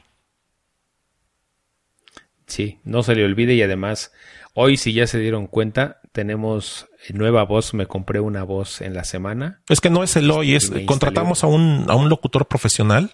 Sí, 2.47 2.79
no 2.83 3.03
se 3.03 3.15
le 3.15 3.25
olvide 3.25 3.53
y 3.55 3.61
además, 3.61 4.13
hoy 4.53 4.77
si 4.77 4.93
ya 4.93 5.07
se 5.07 5.19
dieron 5.19 5.47
cuenta, 5.47 5.99
tenemos 6.13 6.87
nueva 7.09 7.43
voz. 7.43 7.73
Me 7.73 7.85
compré 7.85 8.21
una 8.21 8.43
voz 8.43 8.81
en 8.81 8.93
la 8.93 9.03
semana. 9.03 9.61
Es 9.67 9.81
que 9.81 9.89
no 9.89 10.03
es 10.03 10.15
el 10.15 10.31
hoy, 10.31 10.55
es 10.55 10.71
contratamos 10.85 11.43
a 11.43 11.47
un, 11.47 11.85
a 11.89 11.95
un 11.95 12.07
locutor 12.07 12.47
profesional 12.47 13.11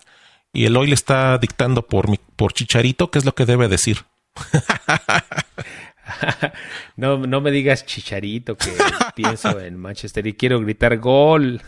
y 0.53 0.65
el 0.65 0.77
hoy 0.77 0.87
le 0.87 0.93
está 0.93 1.37
dictando 1.39 1.87
por, 1.87 2.09
mi, 2.09 2.19
por 2.35 2.53
Chicharito 2.53 3.09
qué 3.09 3.19
es 3.19 3.25
lo 3.25 3.33
que 3.33 3.45
debe 3.45 3.67
decir. 3.67 4.05
no, 6.95 7.17
no 7.17 7.41
me 7.41 7.51
digas 7.51 7.85
chicharito 7.85 8.57
que 8.57 8.71
pienso 9.15 9.59
en 9.59 9.77
Manchester 9.77 10.25
y 10.27 10.33
quiero 10.33 10.59
gritar 10.59 10.97
gol. 10.97 11.61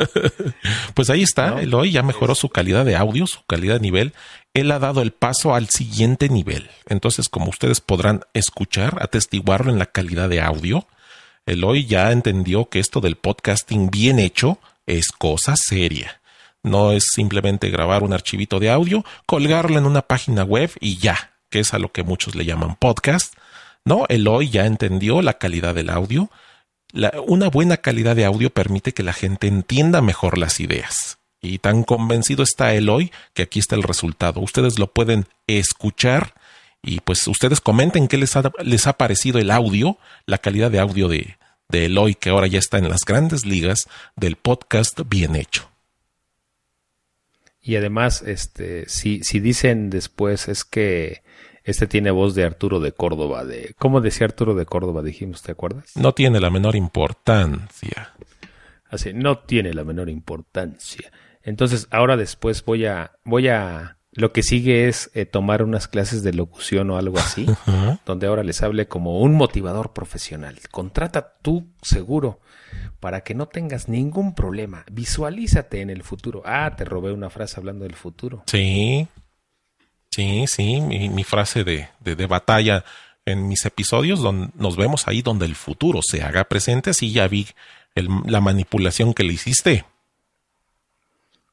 pues 0.94 1.10
ahí 1.10 1.22
está, 1.22 1.60
Eloy 1.60 1.90
ya 1.90 2.02
mejoró 2.02 2.34
su 2.34 2.48
calidad 2.48 2.84
de 2.84 2.96
audio, 2.96 3.26
su 3.26 3.44
calidad 3.46 3.74
de 3.74 3.80
nivel. 3.80 4.12
Él 4.54 4.70
ha 4.72 4.78
dado 4.78 5.02
el 5.02 5.12
paso 5.12 5.54
al 5.54 5.68
siguiente 5.68 6.28
nivel. 6.28 6.70
Entonces, 6.88 7.28
como 7.28 7.50
ustedes 7.50 7.80
podrán 7.80 8.22
escuchar, 8.34 8.98
atestiguarlo 9.00 9.70
en 9.70 9.78
la 9.78 9.86
calidad 9.86 10.28
de 10.28 10.40
audio, 10.40 10.86
Eloy 11.46 11.86
ya 11.86 12.12
entendió 12.12 12.68
que 12.68 12.80
esto 12.80 13.00
del 13.00 13.16
podcasting 13.16 13.90
bien 13.90 14.18
hecho 14.18 14.58
es 14.86 15.08
cosa 15.08 15.54
seria. 15.56 16.20
No 16.62 16.92
es 16.92 17.04
simplemente 17.14 17.70
grabar 17.70 18.02
un 18.02 18.12
archivito 18.12 18.60
de 18.60 18.70
audio, 18.70 19.04
colgarlo 19.26 19.78
en 19.78 19.86
una 19.86 20.02
página 20.02 20.44
web 20.44 20.70
y 20.80 20.98
ya, 20.98 21.32
que 21.48 21.60
es 21.60 21.72
a 21.72 21.78
lo 21.78 21.90
que 21.90 22.02
muchos 22.02 22.34
le 22.34 22.44
llaman 22.44 22.76
podcast, 22.76 23.34
no, 23.84 24.06
Eloy 24.08 24.50
ya 24.50 24.66
entendió 24.66 25.22
la 25.22 25.34
calidad 25.34 25.74
del 25.74 25.90
audio. 25.90 26.30
una 27.26 27.48
buena 27.48 27.78
calidad 27.78 28.16
de 28.16 28.24
audio 28.24 28.50
permite 28.50 28.92
que 28.92 29.02
la 29.02 29.12
gente 29.12 29.46
entienda 29.46 30.02
mejor 30.02 30.38
las 30.38 30.60
ideas. 30.60 31.18
Y 31.40 31.58
tan 31.58 31.84
convencido 31.84 32.42
está 32.42 32.74
Eloy 32.74 33.10
que 33.32 33.42
aquí 33.42 33.58
está 33.58 33.74
el 33.74 33.82
resultado. 33.82 34.40
Ustedes 34.40 34.78
lo 34.78 34.92
pueden 34.92 35.26
escuchar 35.46 36.34
y 36.82 37.00
pues 37.00 37.26
ustedes 37.26 37.60
comenten 37.60 38.08
qué 38.08 38.18
les 38.18 38.36
ha, 38.36 38.52
les 38.62 38.86
ha 38.86 38.94
parecido 38.94 39.38
el 39.38 39.50
audio, 39.50 39.98
la 40.26 40.38
calidad 40.38 40.70
de 40.70 40.78
audio 40.78 41.08
de, 41.08 41.36
de 41.68 41.86
Eloy 41.86 42.14
que 42.14 42.30
ahora 42.30 42.46
ya 42.46 42.58
está 42.58 42.78
en 42.78 42.88
las 42.88 43.02
grandes 43.06 43.46
ligas 43.46 43.88
del 44.16 44.36
podcast 44.36 45.00
bien 45.08 45.36
hecho. 45.36 45.70
Y 47.62 47.76
además, 47.76 48.22
este, 48.22 48.88
si, 48.88 49.22
si 49.22 49.40
dicen 49.40 49.90
después 49.90 50.48
es 50.48 50.64
que 50.64 51.22
este 51.70 51.86
tiene 51.86 52.10
voz 52.10 52.34
de 52.34 52.44
Arturo 52.44 52.80
de 52.80 52.92
Córdoba. 52.92 53.44
De, 53.44 53.74
¿Cómo 53.78 54.00
decía 54.00 54.26
Arturo 54.26 54.54
de 54.54 54.66
Córdoba? 54.66 55.02
Dijimos, 55.02 55.42
¿te 55.42 55.52
acuerdas? 55.52 55.96
No 55.96 56.12
tiene 56.12 56.40
la 56.40 56.50
menor 56.50 56.76
importancia. 56.76 58.12
Así, 58.88 59.12
no 59.14 59.38
tiene 59.38 59.72
la 59.72 59.84
menor 59.84 60.08
importancia. 60.08 61.12
Entonces, 61.42 61.86
ahora 61.90 62.16
después 62.16 62.64
voy 62.64 62.86
a, 62.86 63.12
voy 63.24 63.48
a, 63.48 63.98
lo 64.12 64.32
que 64.32 64.42
sigue 64.42 64.88
es 64.88 65.10
eh, 65.14 65.26
tomar 65.26 65.62
unas 65.62 65.88
clases 65.88 66.22
de 66.22 66.32
locución 66.32 66.90
o 66.90 66.98
algo 66.98 67.18
así, 67.18 67.46
donde 68.06 68.26
ahora 68.26 68.42
les 68.42 68.62
hable 68.62 68.88
como 68.88 69.20
un 69.20 69.34
motivador 69.34 69.92
profesional. 69.92 70.58
Contrata 70.70 71.36
tu 71.40 71.68
seguro 71.82 72.40
para 72.98 73.22
que 73.22 73.34
no 73.34 73.46
tengas 73.46 73.88
ningún 73.88 74.34
problema. 74.34 74.84
Visualízate 74.90 75.80
en 75.80 75.90
el 75.90 76.02
futuro. 76.02 76.42
Ah, 76.44 76.74
te 76.76 76.84
robé 76.84 77.12
una 77.12 77.30
frase 77.30 77.58
hablando 77.58 77.84
del 77.84 77.94
futuro. 77.94 78.42
Sí, 78.46 79.08
Sí, 80.10 80.46
sí, 80.48 80.80
mi, 80.80 81.24
frase 81.24 81.62
de, 81.62 81.88
de, 82.00 82.26
batalla 82.26 82.84
en 83.24 83.46
mis 83.46 83.64
episodios, 83.64 84.20
donde 84.20 84.48
nos 84.56 84.76
vemos 84.76 85.06
ahí 85.06 85.22
donde 85.22 85.46
el 85.46 85.54
futuro 85.54 86.00
se 86.02 86.22
haga 86.22 86.44
presente, 86.44 86.90
así 86.90 87.12
ya 87.12 87.28
vi 87.28 87.46
la 87.94 88.40
manipulación 88.40 89.14
que 89.14 89.22
le 89.22 89.34
hiciste. 89.34 89.84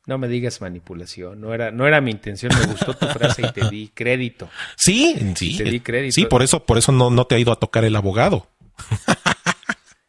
No 0.08 0.18
me 0.18 0.28
digas 0.28 0.62
manipulación, 0.62 1.40
no 1.40 1.54
era, 1.54 1.70
no 1.70 1.86
era 1.86 2.02
mi 2.02 2.12
intención, 2.12 2.52
me 2.58 2.66
gustó 2.66 2.96
tu 2.96 3.06
frase 3.08 3.44
y 3.46 3.52
te 3.52 3.70
di 3.70 3.92
crédito. 3.94 4.50
Sí, 4.76 5.16
sí. 5.36 5.58
Te 5.58 5.66
di 5.66 5.80
crédito. 5.82 6.16
Sí, 6.16 6.26
por 6.26 6.42
eso, 6.42 6.66
por 6.66 6.78
eso 6.78 6.92
no, 6.92 7.12
no 7.12 7.26
te 7.26 7.36
ha 7.36 7.40
ido 7.40 7.52
a 7.52 7.60
tocar 7.60 7.84
el 7.84 7.96
abogado. 7.96 8.48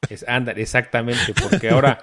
Es, 0.08 0.26
anda, 0.26 0.52
exactamente, 0.52 1.34
porque 1.34 1.68
ahora 1.68 1.98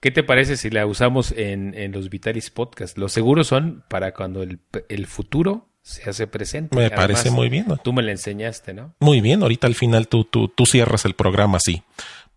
¿Qué 0.00 0.10
te 0.10 0.22
parece 0.22 0.56
si 0.56 0.70
la 0.70 0.86
usamos 0.86 1.30
en, 1.32 1.74
en 1.74 1.92
los 1.92 2.08
Vitalis 2.08 2.48
Podcast? 2.48 2.96
Los 2.96 3.12
seguros 3.12 3.48
son 3.48 3.84
para 3.86 4.14
cuando 4.14 4.42
el, 4.42 4.58
el 4.88 5.06
futuro 5.06 5.68
se 5.90 6.08
hace 6.08 6.26
presente. 6.26 6.76
Me 6.76 6.90
parece 6.90 7.30
muy 7.30 7.48
bien. 7.48 7.66
Tú 7.82 7.92
me 7.92 8.02
la 8.02 8.12
enseñaste, 8.12 8.72
¿no? 8.72 8.94
Muy 9.00 9.20
bien, 9.20 9.42
ahorita 9.42 9.66
al 9.66 9.74
final 9.74 10.06
tú, 10.06 10.24
tú, 10.24 10.48
tú 10.48 10.64
cierras 10.64 11.04
el 11.04 11.14
programa 11.14 11.56
así. 11.56 11.82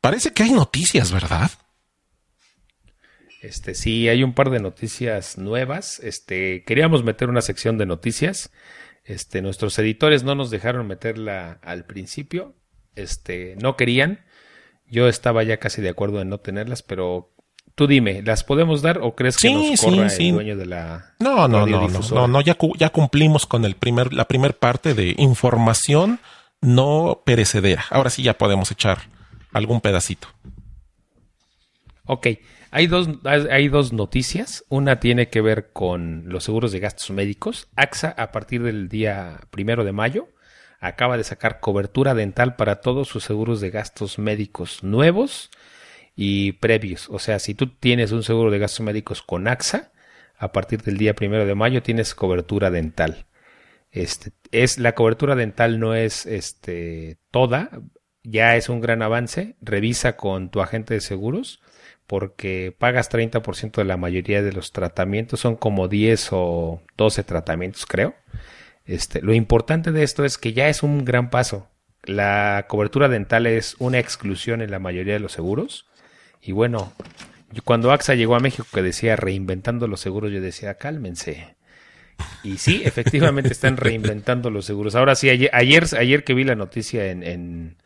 Parece 0.02 0.34
que 0.34 0.44
hay 0.44 0.52
noticias, 0.52 1.12
¿verdad? 1.12 1.52
Este, 3.42 3.76
sí, 3.76 4.10
hay 4.10 4.24
un 4.24 4.34
par 4.34 4.50
de 4.50 4.60
noticias 4.60 5.38
nuevas. 5.38 6.00
Este, 6.00 6.64
queríamos 6.64 7.04
meter 7.04 7.30
una 7.30 7.42
sección 7.42 7.78
de 7.78 7.86
noticias. 7.86 8.52
Este, 9.04 9.42
nuestros 9.42 9.78
editores 9.78 10.24
no 10.24 10.34
nos 10.34 10.50
dejaron 10.50 10.88
meterla 10.88 11.60
al 11.62 11.86
principio. 11.86 12.56
Este, 12.96 13.56
no 13.62 13.78
querían. 13.78 14.26
Yo 14.88 15.08
estaba 15.08 15.44
ya 15.44 15.58
casi 15.58 15.82
de 15.82 15.90
acuerdo 15.90 16.22
en 16.22 16.30
no 16.30 16.40
tenerlas, 16.40 16.82
pero 16.82 17.34
Tú 17.76 17.88
dime, 17.88 18.22
¿las 18.22 18.44
podemos 18.44 18.84
dar 18.84 19.00
o 19.02 19.16
crees 19.16 19.38
que 19.38 19.52
nos 19.52 19.82
corra 19.82 20.08
el 20.08 20.32
dueño 20.32 20.56
de 20.58 20.66
la 20.68 21.14
No, 21.20 21.48
no, 21.48 21.66
no, 21.66 21.88
no, 21.88 22.28
no, 22.28 22.42
ya, 22.42 22.56
ya 22.78 22.90
cumplimos 22.90 23.48
con 23.48 23.66
el 23.66 23.76
primer, 23.76 24.14
la 24.14 24.28
primera 24.28 24.54
parte 24.54 24.94
de 24.94 25.16
información 25.18 26.20
no 26.62 27.24
perecedera. 27.26 27.84
Ahora 27.90 28.12
sí 28.12 28.22
ya 28.22 28.38
podemos 28.38 28.70
echar 28.72 29.00
algún 29.54 29.82
pedacito. 29.82 30.28
Ok, 32.06 32.28
hay 32.70 32.88
dos, 32.88 33.10
hay 33.24 33.70
dos 33.70 33.92
noticias. 33.92 34.64
Una 34.70 35.00
tiene 35.00 35.30
que 35.30 35.42
ver 35.42 35.72
con 35.74 36.26
los 36.28 36.44
seguros 36.44 36.72
de 36.72 36.80
gastos 36.80 37.10
médicos. 37.10 37.70
AXA, 37.76 38.10
a 38.10 38.32
partir 38.32 38.62
del 38.62 38.88
día 38.88 39.40
primero 39.50 39.84
de 39.84 39.94
mayo, 39.94 40.28
acaba 40.80 41.18
de 41.18 41.24
sacar 41.24 41.60
cobertura 41.60 42.14
dental 42.14 42.56
para 42.56 42.82
todos 42.82 43.08
sus 43.08 43.24
seguros 43.24 43.62
de 43.62 43.72
gastos 43.72 44.20
médicos 44.20 44.84
nuevos 44.84 45.50
y 46.16 46.54
previos. 46.54 47.10
O 47.10 47.20
sea, 47.20 47.40
si 47.40 47.54
tú 47.56 47.68
tienes 47.68 48.12
un 48.12 48.24
seguro 48.24 48.52
de 48.52 48.60
gastos 48.60 48.86
médicos 48.86 49.22
con 49.22 49.48
AXA, 49.48 49.92
a 50.38 50.52
partir 50.52 50.82
del 50.82 50.98
día 50.98 51.16
primero 51.16 51.46
de 51.46 51.56
mayo 51.56 51.82
tienes 51.84 52.16
cobertura 52.16 52.70
dental. 52.70 53.26
Este, 53.92 54.32
es, 54.52 54.80
la 54.80 54.96
cobertura 54.96 55.36
dental 55.36 55.80
no 55.80 55.96
es 55.96 56.26
este, 56.26 57.18
toda, 57.32 57.70
ya 58.24 58.56
es 58.56 58.70
un 58.70 58.82
gran 58.82 59.02
avance. 59.02 59.56
Revisa 59.62 60.18
con 60.18 60.50
tu 60.50 60.62
agente 60.62 60.96
de 60.96 61.02
seguros 61.02 61.62
porque 62.08 62.76
pagas 62.78 63.10
30% 63.10 63.76
de 63.76 63.84
la 63.86 63.98
mayoría 63.98 64.42
de 64.42 64.52
los 64.52 64.72
tratamientos, 64.72 65.40
son 65.40 65.56
como 65.56 65.88
10 65.88 66.30
o 66.34 66.82
12 66.98 67.24
tratamientos, 67.24 67.86
creo. 67.86 68.14
Este, 68.86 69.22
lo 69.22 69.34
importante 69.34 69.92
de 69.92 70.04
esto 70.04 70.26
es 70.26 70.38
que 70.38 70.54
ya 70.54 70.68
es 70.68 70.84
un 70.84 71.06
gran 71.06 71.30
paso. 71.30 71.70
La 72.04 72.66
cobertura 72.68 73.08
dental 73.08 73.48
es 73.48 73.76
una 73.80 74.00
exclusión 74.00 74.62
en 74.62 74.72
la 74.72 74.80
mayoría 74.80 75.14
de 75.14 75.22
los 75.22 75.32
seguros 75.32 75.88
y 76.46 76.52
bueno, 76.52 76.94
cuando 77.64 77.92
AXA 77.92 78.16
llegó 78.16 78.36
a 78.36 78.40
México 78.40 78.66
que 78.74 78.82
decía 78.82 79.16
reinventando 79.16 79.88
los 79.88 80.02
seguros, 80.02 80.32
yo 80.32 80.42
decía, 80.42 80.76
cálmense. 80.76 81.56
Y 82.44 82.58
sí, 82.58 82.82
efectivamente 82.86 83.52
están 83.52 83.78
reinventando 83.78 84.50
los 84.50 84.66
seguros. 84.66 84.96
Ahora 84.96 85.16
sí, 85.16 85.30
ayer, 85.30 85.52
ayer, 85.54 86.24
que 86.24 86.34
vi 86.34 86.44
la 86.44 86.56
noticia 86.56 87.10
en, 87.12 87.24
en, 87.24 87.78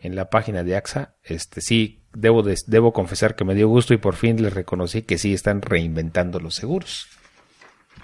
en, 0.00 0.16
la 0.16 0.30
página 0.30 0.64
de 0.64 0.76
AXA, 0.76 1.14
este 1.22 1.60
sí, 1.60 2.00
debo, 2.12 2.42
debo 2.42 2.92
confesar 2.92 3.36
que 3.36 3.44
me 3.44 3.54
dio 3.54 3.68
gusto 3.68 3.94
y 3.94 3.98
por 3.98 4.16
fin 4.16 4.42
les 4.42 4.52
reconocí 4.52 5.02
que 5.02 5.18
sí 5.18 5.32
están 5.32 5.62
reinventando 5.62 6.40
los 6.40 6.54
seguros. 6.54 7.06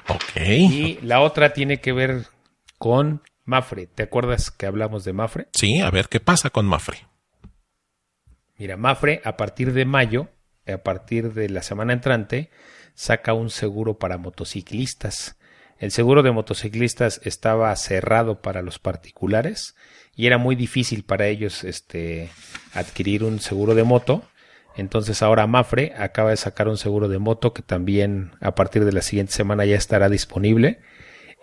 Ok. 0.08 0.36
Y 0.36 0.98
la 1.02 1.20
otra 1.20 1.52
tiene 1.52 1.80
que 1.80 1.92
ver 1.92 2.26
con 2.78 3.22
Mafre. 3.44 3.86
¿Te 3.86 4.04
acuerdas 4.04 4.50
que 4.50 4.66
hablamos 4.66 5.04
de 5.04 5.12
Mafre? 5.12 5.48
Sí, 5.52 5.80
a 5.80 5.90
ver 5.90 6.08
qué 6.08 6.20
pasa 6.20 6.50
con 6.50 6.66
Mafre. 6.66 7.06
Mira, 8.58 8.76
Mafre 8.76 9.20
a 9.24 9.36
partir 9.36 9.72
de 9.72 9.84
mayo, 9.84 10.28
a 10.66 10.78
partir 10.78 11.34
de 11.34 11.48
la 11.48 11.62
semana 11.62 11.92
entrante, 11.92 12.50
saca 12.94 13.34
un 13.34 13.50
seguro 13.50 13.98
para 13.98 14.18
motociclistas. 14.18 15.36
El 15.78 15.90
seguro 15.90 16.22
de 16.22 16.32
motociclistas 16.32 17.20
estaba 17.24 17.74
cerrado 17.76 18.40
para 18.40 18.62
los 18.62 18.78
particulares 18.78 19.74
y 20.14 20.26
era 20.26 20.38
muy 20.38 20.56
difícil 20.56 21.04
para 21.04 21.26
ellos 21.26 21.64
este, 21.64 22.30
adquirir 22.72 23.22
un 23.22 23.40
seguro 23.40 23.74
de 23.74 23.84
moto. 23.84 24.22
Entonces 24.74 25.22
ahora 25.22 25.46
Mafre 25.46 25.92
acaba 25.96 26.30
de 26.30 26.36
sacar 26.38 26.68
un 26.68 26.78
seguro 26.78 27.08
de 27.08 27.18
moto 27.18 27.52
que 27.52 27.62
también 27.62 28.32
a 28.40 28.54
partir 28.54 28.86
de 28.86 28.92
la 28.92 29.02
siguiente 29.02 29.32
semana 29.32 29.66
ya 29.66 29.76
estará 29.76 30.08
disponible 30.08 30.80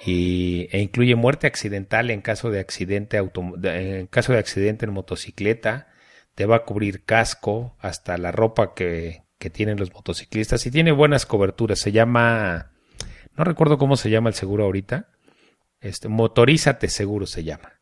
y, 0.04 0.68
e 0.72 0.80
incluye 0.80 1.16
muerte 1.16 1.46
accidental 1.46 2.10
en 2.10 2.22
caso 2.22 2.50
de 2.50 2.60
accidente 2.60 3.18
en 3.18 4.08
caso 4.08 4.34
de 4.34 4.40
accidente 4.40 4.86
en 4.86 4.94
motocicleta, 4.94 5.93
te 6.36 6.46
va 6.46 6.58
a 6.58 6.64
cubrir 6.64 7.04
casco, 7.04 7.76
hasta 7.80 8.18
la 8.18 8.32
ropa 8.32 8.74
que, 8.74 9.24
que 9.38 9.50
tienen 9.50 9.78
los 9.78 9.94
motociclistas 9.94 10.66
y 10.66 10.72
tiene 10.72 10.92
buenas 10.92 11.26
coberturas. 11.26 11.80
Se 11.80 11.92
llama, 11.92 12.72
no 13.36 13.44
recuerdo 13.44 13.78
cómo 13.78 13.96
se 13.96 14.10
llama 14.10 14.30
el 14.30 14.36
seguro 14.36 14.64
ahorita, 14.66 15.10
este, 15.80 16.08
Motorízate 16.08 16.90
Seguro 16.90 17.26
se 17.26 17.44
llama. 17.44 17.74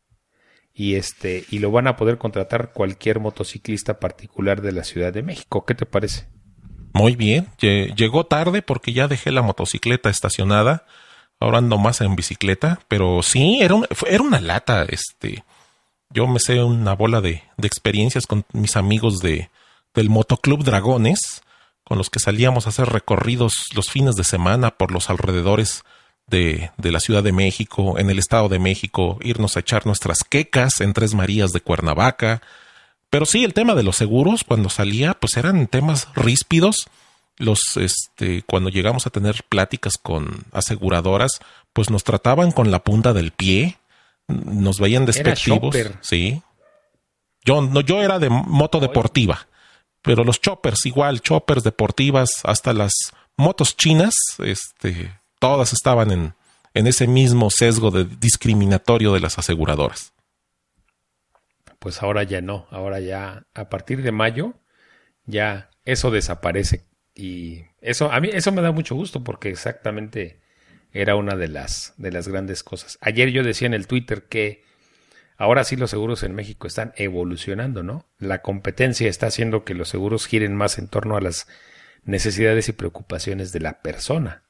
Y 0.73 0.95
este, 0.95 1.43
y 1.49 1.59
lo 1.59 1.69
van 1.71 1.87
a 1.87 1.97
poder 1.97 2.17
contratar 2.17 2.71
cualquier 2.71 3.19
motociclista 3.19 3.99
particular 3.99 4.61
de 4.61 4.71
la 4.71 4.83
Ciudad 4.83 5.13
de 5.13 5.21
México. 5.21 5.65
¿Qué 5.65 5.75
te 5.75 5.85
parece? 5.85 6.27
Muy 6.93 7.15
bien, 7.15 7.47
llegó 7.59 8.25
tarde 8.25 8.61
porque 8.61 8.93
ya 8.93 9.07
dejé 9.07 9.31
la 9.31 9.41
motocicleta 9.41 10.09
estacionada 10.09 10.85
Ahora 11.41 11.57
ando 11.57 11.79
más 11.79 12.01
en 12.01 12.15
bicicleta, 12.15 12.81
pero 12.87 13.23
sí, 13.23 13.61
era, 13.61 13.75
era 14.07 14.21
una 14.21 14.39
lata. 14.39 14.85
Este, 14.87 15.43
yo 16.13 16.27
me 16.27 16.39
sé 16.39 16.63
una 16.63 16.93
bola 16.93 17.21
de, 17.21 17.43
de 17.57 17.67
experiencias 17.67 18.27
con 18.27 18.45
mis 18.53 18.75
amigos 18.75 19.19
de, 19.19 19.49
del 19.93 20.09
Motoclub 20.09 20.63
Dragones, 20.63 21.41
con 21.83 21.97
los 21.97 22.09
que 22.09 22.19
salíamos 22.19 22.65
a 22.65 22.69
hacer 22.69 22.89
recorridos 22.89 23.69
los 23.75 23.89
fines 23.89 24.15
de 24.15 24.23
semana 24.23 24.71
por 24.71 24.91
los 24.91 25.09
alrededores 25.09 25.83
de, 26.27 26.71
de, 26.77 26.91
la 26.91 26.99
Ciudad 26.99 27.23
de 27.23 27.31
México, 27.31 27.97
en 27.97 28.09
el 28.09 28.19
Estado 28.19 28.47
de 28.47 28.59
México, 28.59 29.17
irnos 29.21 29.57
a 29.57 29.61
echar 29.61 29.85
nuestras 29.85 30.23
quecas 30.23 30.79
en 30.79 30.93
Tres 30.93 31.13
Marías 31.13 31.51
de 31.51 31.61
Cuernavaca. 31.61 32.41
Pero 33.09 33.25
sí, 33.25 33.43
el 33.43 33.53
tema 33.53 33.75
de 33.75 33.83
los 33.83 33.97
seguros, 33.97 34.45
cuando 34.45 34.69
salía, 34.69 35.13
pues 35.15 35.35
eran 35.35 35.67
temas 35.67 36.07
ríspidos 36.15 36.87
los 37.37 37.75
este 37.77 38.43
cuando 38.43 38.69
llegamos 38.69 39.07
a 39.07 39.09
tener 39.09 39.43
pláticas 39.49 39.97
con 39.97 40.45
aseguradoras, 40.51 41.39
pues 41.73 41.89
nos 41.89 42.03
trataban 42.03 42.51
con 42.51 42.71
la 42.71 42.83
punta 42.83 43.13
del 43.13 43.31
pie, 43.31 43.77
nos 44.31 44.79
veían 44.79 45.05
despectivos, 45.05 45.75
sí. 46.01 46.41
Yo 47.43 47.61
no 47.61 47.81
yo 47.81 48.01
era 48.01 48.19
de 48.19 48.29
moto 48.29 48.79
deportiva, 48.79 49.47
pero 50.01 50.23
los 50.23 50.39
choppers 50.39 50.85
igual, 50.85 51.21
choppers 51.21 51.63
deportivas, 51.63 52.29
hasta 52.43 52.73
las 52.73 52.93
motos 53.37 53.75
chinas, 53.77 54.15
este 54.39 55.19
todas 55.39 55.73
estaban 55.73 56.11
en 56.11 56.33
en 56.73 56.87
ese 56.87 57.07
mismo 57.07 57.49
sesgo 57.49 57.91
de 57.91 58.05
discriminatorio 58.05 59.13
de 59.13 59.19
las 59.19 59.37
aseguradoras. 59.37 60.13
Pues 61.79 62.01
ahora 62.01 62.23
ya 62.23 62.41
no, 62.41 62.67
ahora 62.69 62.99
ya 62.99 63.45
a 63.53 63.69
partir 63.69 64.03
de 64.03 64.11
mayo 64.11 64.53
ya 65.25 65.69
eso 65.83 66.11
desaparece 66.11 66.85
y 67.13 67.63
eso, 67.81 68.11
a 68.11 68.19
mí, 68.19 68.29
eso 68.31 68.51
me 68.51 68.61
da 68.61 68.71
mucho 68.71 68.95
gusto 68.95 69.23
porque 69.23 69.49
exactamente 69.49 70.40
era 70.93 71.15
una 71.15 71.35
de 71.35 71.47
las, 71.47 71.93
de 71.97 72.11
las 72.11 72.27
grandes 72.27 72.63
cosas. 72.63 72.97
Ayer 73.01 73.29
yo 73.29 73.43
decía 73.43 73.67
en 73.67 73.73
el 73.73 73.87
Twitter 73.87 74.23
que 74.23 74.63
ahora 75.37 75.63
sí 75.63 75.75
los 75.75 75.89
seguros 75.89 76.23
en 76.23 76.35
México 76.35 76.67
están 76.67 76.93
evolucionando, 76.95 77.83
¿no? 77.83 78.05
La 78.19 78.41
competencia 78.41 79.09
está 79.09 79.27
haciendo 79.27 79.63
que 79.63 79.73
los 79.73 79.89
seguros 79.89 80.27
giren 80.27 80.55
más 80.55 80.77
en 80.77 80.87
torno 80.87 81.15
a 81.17 81.21
las 81.21 81.47
necesidades 82.03 82.67
y 82.69 82.73
preocupaciones 82.73 83.51
de 83.51 83.59
la 83.59 83.81
persona. 83.81 84.43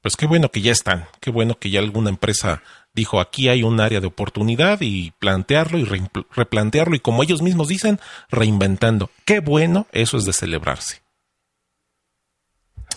Pues 0.00 0.16
qué 0.16 0.26
bueno 0.26 0.50
que 0.50 0.60
ya 0.60 0.72
están, 0.72 1.06
qué 1.20 1.30
bueno 1.30 1.58
que 1.58 1.70
ya 1.70 1.80
alguna 1.80 2.10
empresa 2.10 2.62
dijo 2.92 3.20
aquí 3.20 3.48
hay 3.48 3.62
un 3.62 3.80
área 3.80 4.00
de 4.00 4.06
oportunidad 4.06 4.78
y 4.82 5.12
plantearlo 5.12 5.78
y 5.78 5.88
replantearlo 6.30 6.94
y 6.94 7.00
como 7.00 7.22
ellos 7.22 7.40
mismos 7.40 7.68
dicen, 7.68 7.98
reinventando. 8.30 9.10
Qué 9.24 9.40
bueno, 9.40 9.86
eso 9.92 10.18
es 10.18 10.26
de 10.26 10.34
celebrarse. 10.34 11.02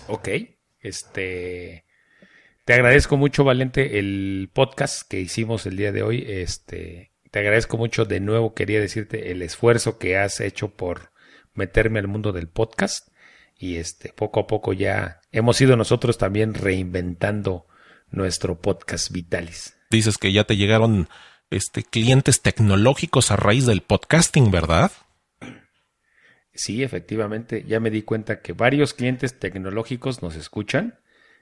Ok, 0.07 0.29
este, 0.81 1.85
te 2.67 2.73
agradezco 2.73 3.15
mucho, 3.15 3.45
Valente, 3.45 3.97
el 3.97 4.49
podcast 4.51 5.09
que 5.09 5.21
hicimos 5.21 5.65
el 5.65 5.77
día 5.77 5.93
de 5.93 6.03
hoy. 6.03 6.25
Este, 6.27 7.13
te 7.31 7.39
agradezco 7.39 7.77
mucho 7.77 8.03
de 8.03 8.19
nuevo, 8.19 8.53
quería 8.53 8.81
decirte 8.81 9.31
el 9.31 9.41
esfuerzo 9.41 9.97
que 9.97 10.17
has 10.17 10.41
hecho 10.41 10.75
por 10.75 11.13
meterme 11.53 11.99
al 11.99 12.09
mundo 12.09 12.33
del 12.33 12.49
podcast 12.49 13.07
y 13.57 13.77
este, 13.77 14.11
poco 14.11 14.41
a 14.41 14.47
poco 14.47 14.73
ya 14.73 15.21
hemos 15.31 15.61
ido 15.61 15.77
nosotros 15.77 16.17
también 16.17 16.55
reinventando 16.55 17.67
nuestro 18.11 18.59
podcast 18.59 19.13
Vitalis. 19.13 19.77
Dices 19.89 20.17
que 20.17 20.33
ya 20.33 20.43
te 20.43 20.57
llegaron 20.57 21.07
este 21.49 21.83
clientes 21.83 22.41
tecnológicos 22.41 23.31
a 23.31 23.37
raíz 23.37 23.65
del 23.65 23.79
podcasting, 23.79 24.51
¿verdad? 24.51 24.91
Sí, 26.53 26.83
efectivamente, 26.83 27.63
ya 27.65 27.79
me 27.79 27.91
di 27.91 28.01
cuenta 28.01 28.41
que 28.41 28.51
varios 28.51 28.93
clientes 28.93 29.39
tecnológicos 29.39 30.21
nos 30.21 30.35
escuchan, 30.35 30.99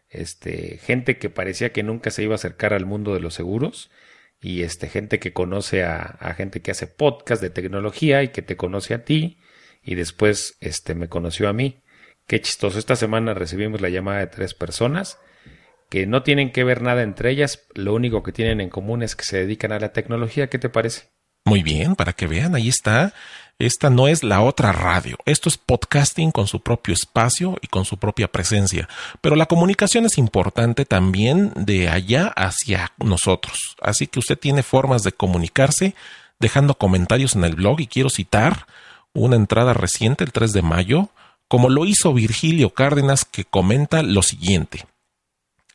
este, 0.09 0.77
gente 0.77 1.17
que 1.17 1.29
parecía 1.29 1.71
que 1.71 1.83
nunca 1.83 2.11
se 2.11 2.23
iba 2.23 2.33
a 2.33 2.35
acercar 2.35 2.73
al 2.73 2.85
mundo 2.85 3.13
de 3.13 3.19
los 3.19 3.33
seguros 3.33 3.91
y 4.39 4.63
este, 4.63 4.87
gente 4.87 5.19
que 5.19 5.33
conoce 5.33 5.83
a, 5.83 6.33
gente 6.37 6.61
que 6.61 6.71
hace 6.71 6.87
podcast 6.87 7.41
de 7.41 7.49
tecnología 7.49 8.23
y 8.23 8.29
que 8.29 8.41
te 8.41 8.57
conoce 8.57 8.93
a 8.93 9.03
ti 9.03 9.39
y 9.83 9.95
después 9.95 10.57
este, 10.61 10.95
me 10.95 11.09
conoció 11.09 11.49
a 11.49 11.53
mí. 11.53 11.81
Qué 12.27 12.41
chistoso. 12.41 12.79
Esta 12.79 12.95
semana 12.95 13.33
recibimos 13.33 13.81
la 13.81 13.89
llamada 13.89 14.19
de 14.19 14.27
tres 14.27 14.53
personas 14.53 15.19
que 15.89 16.07
no 16.07 16.23
tienen 16.23 16.51
que 16.51 16.63
ver 16.63 16.81
nada 16.81 17.03
entre 17.03 17.29
ellas, 17.29 17.67
lo 17.75 17.93
único 17.93 18.23
que 18.23 18.31
tienen 18.31 18.59
en 18.59 18.69
común 18.69 19.03
es 19.03 19.15
que 19.15 19.23
se 19.23 19.37
dedican 19.37 19.71
a 19.71 19.79
la 19.79 19.93
tecnología. 19.93 20.47
¿Qué 20.47 20.57
te 20.57 20.69
parece? 20.69 21.09
Muy 21.45 21.61
bien, 21.61 21.95
para 21.95 22.13
que 22.13 22.25
vean, 22.25 22.55
ahí 22.55 22.69
está. 22.69 23.13
Esta 23.57 23.89
no 23.89 24.09
es 24.09 24.21
la 24.21 24.41
otra 24.41 24.73
radio. 24.73 25.17
Esto 25.25 25.47
es 25.47 25.57
podcasting 25.57 26.31
con 26.31 26.45
su 26.45 26.59
propio 26.59 26.93
espacio 26.93 27.57
y 27.61 27.67
con 27.67 27.85
su 27.85 27.97
propia 27.97 28.27
presencia. 28.27 28.89
Pero 29.21 29.37
la 29.37 29.45
comunicación 29.45 30.05
es 30.05 30.17
importante 30.17 30.83
también 30.83 31.53
de 31.55 31.87
allá 31.87 32.27
hacia 32.35 32.91
nosotros. 32.97 33.77
Así 33.81 34.07
que 34.07 34.19
usted 34.19 34.37
tiene 34.37 34.61
formas 34.61 35.03
de 35.03 35.13
comunicarse 35.13 35.95
dejando 36.37 36.75
comentarios 36.75 37.37
en 37.37 37.45
el 37.45 37.55
blog 37.55 37.79
y 37.79 37.87
quiero 37.87 38.09
citar 38.09 38.67
una 39.13 39.37
entrada 39.37 39.73
reciente 39.73 40.25
el 40.25 40.33
3 40.33 40.51
de 40.51 40.61
mayo, 40.61 41.09
como 41.47 41.69
lo 41.69 41.85
hizo 41.85 42.13
Virgilio 42.13 42.71
Cárdenas 42.71 43.23
que 43.23 43.45
comenta 43.45 44.03
lo 44.03 44.21
siguiente. 44.21 44.85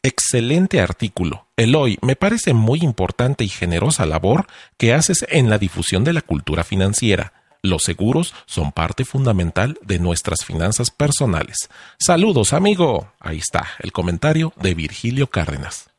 Excelente 0.03 0.83
artículo. 0.83 1.47
Eloy, 1.57 1.99
me 2.03 2.15
parece 2.15 2.53
muy 2.53 2.81
importante 2.81 3.43
y 3.43 3.49
generosa 3.49 4.05
labor 4.05 4.47
que 4.77 4.93
haces 4.93 5.25
en 5.31 5.49
la 5.49 5.57
difusión 5.57 6.05
de 6.05 6.13
la 6.13 6.21
cultura 6.21 6.63
financiera. 6.63 7.40
Los 7.63 7.83
seguros 7.83 8.35
son 8.47 8.73
parte 8.73 9.05
fundamental 9.05 9.79
de 9.83 9.99
nuestras 9.99 10.45
finanzas 10.45 10.91
personales. 10.91 11.69
Saludos, 11.99 12.53
amigo. 12.53 13.13
Ahí 13.21 13.39
está 13.39 13.69
el 13.81 13.93
comentario 13.93 14.53
de 14.57 14.75
Virgilio 14.75 15.27
Cárdenas. 15.27 15.91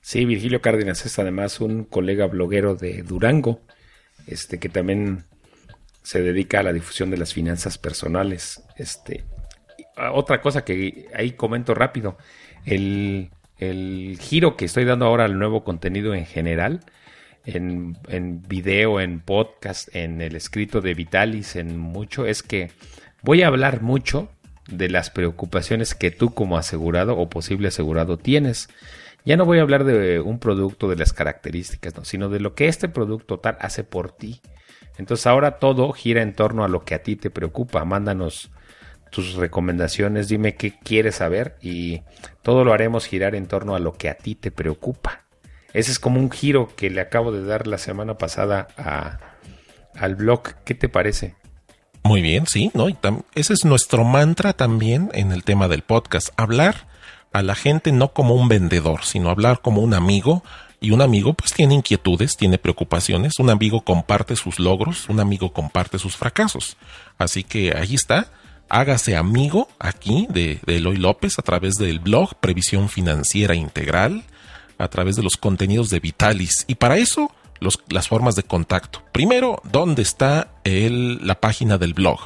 Sí, 0.00 0.24
Virgilio 0.24 0.60
Cárdenas 0.62 1.04
es 1.04 1.18
además 1.18 1.60
un 1.60 1.84
colega 1.84 2.26
bloguero 2.26 2.74
de 2.74 3.02
Durango, 3.02 3.60
este 4.26 4.58
que 4.58 4.68
también 4.68 5.26
se 6.02 6.22
dedica 6.22 6.60
a 6.60 6.62
la 6.62 6.72
difusión 6.72 7.10
de 7.10 7.18
las 7.18 7.34
finanzas 7.34 7.76
personales. 7.76 8.62
Este, 8.78 9.26
otra 10.12 10.40
cosa 10.40 10.64
que 10.64 11.08
ahí 11.14 11.32
comento 11.32 11.74
rápido, 11.74 12.16
el, 12.64 13.30
giro 14.18 14.56
que 14.56 14.64
estoy 14.64 14.86
dando 14.86 15.04
ahora 15.04 15.26
al 15.26 15.38
nuevo 15.38 15.64
contenido 15.64 16.14
en 16.14 16.24
general, 16.24 16.80
en, 17.54 18.42
video, 18.46 19.00
en 19.00 19.20
podcast, 19.20 19.94
en 19.94 20.20
el 20.20 20.36
escrito 20.36 20.80
de 20.80 20.94
Vitalis, 20.94 21.56
en 21.56 21.78
mucho, 21.78 22.26
es 22.26 22.42
que 22.42 22.70
voy 23.22 23.42
a 23.42 23.46
hablar 23.46 23.80
mucho 23.80 24.28
de 24.68 24.90
las 24.90 25.10
preocupaciones 25.10 25.94
que 25.94 26.10
tú 26.10 26.34
como 26.34 26.58
asegurado 26.58 27.16
o 27.16 27.30
posible 27.30 27.68
asegurado 27.68 28.18
tienes. 28.18 28.68
Ya 29.24 29.36
no 29.36 29.46
voy 29.46 29.58
a 29.58 29.62
hablar 29.62 29.84
de 29.84 30.20
un 30.20 30.38
producto, 30.38 30.88
de 30.88 30.96
las 30.96 31.12
características, 31.12 31.94
sino 32.02 32.28
de 32.28 32.40
lo 32.40 32.54
que 32.54 32.68
este 32.68 32.88
producto 32.88 33.38
tal 33.38 33.56
hace 33.60 33.82
por 33.82 34.12
ti. 34.12 34.40
Entonces 34.98 35.26
ahora 35.26 35.58
todo 35.58 35.92
gira 35.92 36.22
en 36.22 36.34
torno 36.34 36.64
a 36.64 36.68
lo 36.68 36.84
que 36.84 36.94
a 36.94 37.02
ti 37.02 37.16
te 37.16 37.30
preocupa. 37.30 37.84
Mándanos 37.84 38.50
tus 39.10 39.34
recomendaciones, 39.34 40.28
dime 40.28 40.56
qué 40.56 40.78
quieres 40.78 41.16
saber 41.16 41.56
y 41.62 42.02
todo 42.42 42.64
lo 42.64 42.74
haremos 42.74 43.06
girar 43.06 43.34
en 43.34 43.46
torno 43.46 43.74
a 43.74 43.78
lo 43.78 43.94
que 43.94 44.10
a 44.10 44.14
ti 44.14 44.34
te 44.34 44.50
preocupa. 44.50 45.27
Ese 45.78 45.92
es 45.92 46.00
como 46.00 46.18
un 46.18 46.28
giro 46.32 46.74
que 46.74 46.90
le 46.90 47.00
acabo 47.00 47.30
de 47.30 47.44
dar 47.44 47.68
la 47.68 47.78
semana 47.78 48.18
pasada 48.18 48.66
al 49.94 50.16
blog. 50.16 50.42
¿Qué 50.64 50.74
te 50.74 50.88
parece? 50.88 51.36
Muy 52.02 52.20
bien, 52.20 52.48
sí, 52.48 52.72
¿no? 52.74 52.88
ese 53.36 53.52
es 53.52 53.64
nuestro 53.64 54.02
mantra 54.02 54.54
también 54.54 55.08
en 55.14 55.30
el 55.30 55.44
tema 55.44 55.68
del 55.68 55.82
podcast. 55.82 56.30
Hablar 56.36 56.88
a 57.32 57.42
la 57.42 57.54
gente 57.54 57.92
no 57.92 58.12
como 58.12 58.34
un 58.34 58.48
vendedor, 58.48 59.04
sino 59.04 59.30
hablar 59.30 59.60
como 59.62 59.80
un 59.80 59.94
amigo. 59.94 60.42
Y 60.80 60.90
un 60.90 61.00
amigo 61.00 61.34
pues 61.34 61.52
tiene 61.52 61.76
inquietudes, 61.76 62.36
tiene 62.36 62.58
preocupaciones, 62.58 63.38
un 63.38 63.48
amigo 63.48 63.84
comparte 63.84 64.34
sus 64.34 64.58
logros, 64.58 65.08
un 65.08 65.20
amigo 65.20 65.52
comparte 65.52 66.00
sus 66.00 66.16
fracasos. 66.16 66.76
Así 67.18 67.44
que 67.44 67.76
ahí 67.76 67.94
está, 67.94 68.32
hágase 68.68 69.14
amigo 69.16 69.68
aquí 69.78 70.26
de, 70.28 70.58
de 70.66 70.78
Eloy 70.78 70.96
López 70.96 71.38
a 71.38 71.42
través 71.42 71.74
del 71.74 72.00
blog 72.00 72.34
Previsión 72.40 72.88
Financiera 72.88 73.54
Integral, 73.54 74.24
a 74.78 74.88
través 74.88 75.16
de 75.16 75.22
los 75.22 75.36
contenidos 75.36 75.90
de 75.90 76.00
Vitalis. 76.00 76.64
Y 76.68 76.76
para 76.76 76.96
eso, 76.96 77.30
las 77.88 78.08
formas 78.08 78.36
de 78.36 78.44
contacto. 78.44 79.02
Primero, 79.12 79.60
¿dónde 79.70 80.00
está 80.02 80.54
el, 80.64 81.26
la 81.26 81.40
página 81.40 81.76
del 81.78 81.94
blog? 81.94 82.20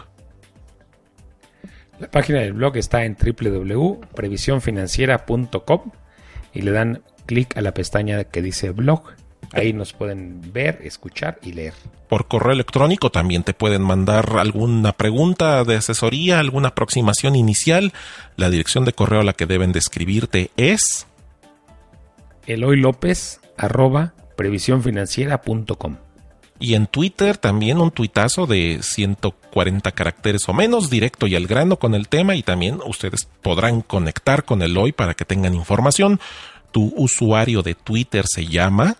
La 1.98 2.10
página 2.10 2.40
del 2.40 2.52
blog 2.52 2.76
está 2.76 3.04
en 3.04 3.16
www.previsionfinanciera.com 3.16 5.80
y 6.52 6.62
le 6.62 6.72
dan 6.72 7.02
clic 7.26 7.56
a 7.56 7.60
la 7.60 7.72
pestaña 7.72 8.24
que 8.24 8.42
dice 8.42 8.70
blog. 8.70 9.04
Ahí 9.52 9.72
nos 9.72 9.92
pueden 9.92 10.52
ver, 10.52 10.80
escuchar 10.82 11.38
y 11.42 11.52
leer. 11.52 11.74
Por 12.08 12.26
correo 12.26 12.52
electrónico 12.52 13.10
también 13.10 13.42
te 13.42 13.54
pueden 13.54 13.82
mandar 13.82 14.36
alguna 14.38 14.92
pregunta 14.92 15.64
de 15.64 15.76
asesoría, 15.76 16.40
alguna 16.40 16.68
aproximación 16.68 17.36
inicial. 17.36 17.92
La 18.36 18.50
dirección 18.50 18.84
de 18.84 18.94
correo 18.94 19.20
a 19.20 19.24
la 19.24 19.34
que 19.34 19.46
deben 19.46 19.72
de 19.72 19.78
escribirte 19.78 20.50
es 20.56 21.06
Eloy 22.46 22.76
López 22.76 23.40
arroba 23.56 24.14
previsionfinanciera.com. 24.36 25.96
Y 26.58 26.74
en 26.74 26.86
Twitter 26.86 27.38
también 27.38 27.78
un 27.78 27.90
tuitazo 27.90 28.46
de 28.46 28.78
140 28.82 29.90
caracteres 29.92 30.48
o 30.48 30.52
menos, 30.52 30.90
directo 30.90 31.26
y 31.26 31.34
al 31.34 31.48
grano 31.48 31.76
con 31.76 31.94
el 31.94 32.08
tema. 32.08 32.36
Y 32.36 32.42
también 32.44 32.78
ustedes 32.86 33.28
podrán 33.42 33.82
conectar 33.82 34.44
con 34.44 34.62
el 34.62 34.76
hoy 34.76 34.92
para 34.92 35.14
que 35.14 35.24
tengan 35.24 35.54
información. 35.54 36.20
Tu 36.70 36.92
usuario 36.96 37.62
de 37.62 37.74
Twitter 37.74 38.26
se 38.26 38.46
llama 38.46 38.96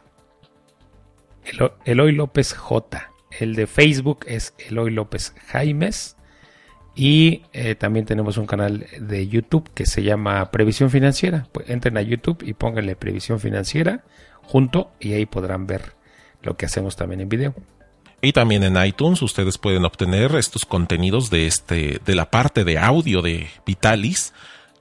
Eloy 1.85 2.13
López 2.13 2.53
J. 2.53 3.11
El 3.39 3.55
de 3.55 3.67
Facebook 3.67 4.25
es 4.27 4.55
Eloy 4.59 4.91
López 4.91 5.35
Jaimes. 5.47 6.17
Y 6.95 7.43
eh, 7.53 7.75
también 7.75 8.05
tenemos 8.05 8.37
un 8.37 8.47
canal 8.47 8.87
de 9.01 9.27
YouTube 9.27 9.71
que 9.75 9.87
se 9.87 10.03
llama 10.03 10.51
Previsión 10.51 10.91
Financiera. 10.91 11.47
Pues 11.53 11.71
entren 11.71 11.97
a 11.97 12.03
YouTube 12.03 12.43
y 12.47 12.53
pónganle 12.53 12.97
Previsión 12.97 13.41
Financiera 13.41 14.05
junto 14.43 14.93
y 15.01 15.15
ahí 15.15 15.25
podrán 15.25 15.67
ver 15.67 15.95
lo 16.43 16.57
que 16.57 16.67
hacemos 16.67 16.97
también 16.97 17.23
en 17.23 17.29
video. 17.29 17.55
Y 18.21 18.33
también 18.33 18.63
en 18.63 18.83
iTunes 18.85 19.23
ustedes 19.23 19.59
pueden 19.59 19.85
obtener 19.85 20.35
estos 20.37 20.65
contenidos 20.65 21.31
de 21.31 21.47
este 21.47 22.01
de 22.05 22.15
la 22.15 22.31
parte 22.31 22.63
de 22.65 22.79
audio 22.79 23.23
de 23.23 23.49
Vitalis. 23.67 24.33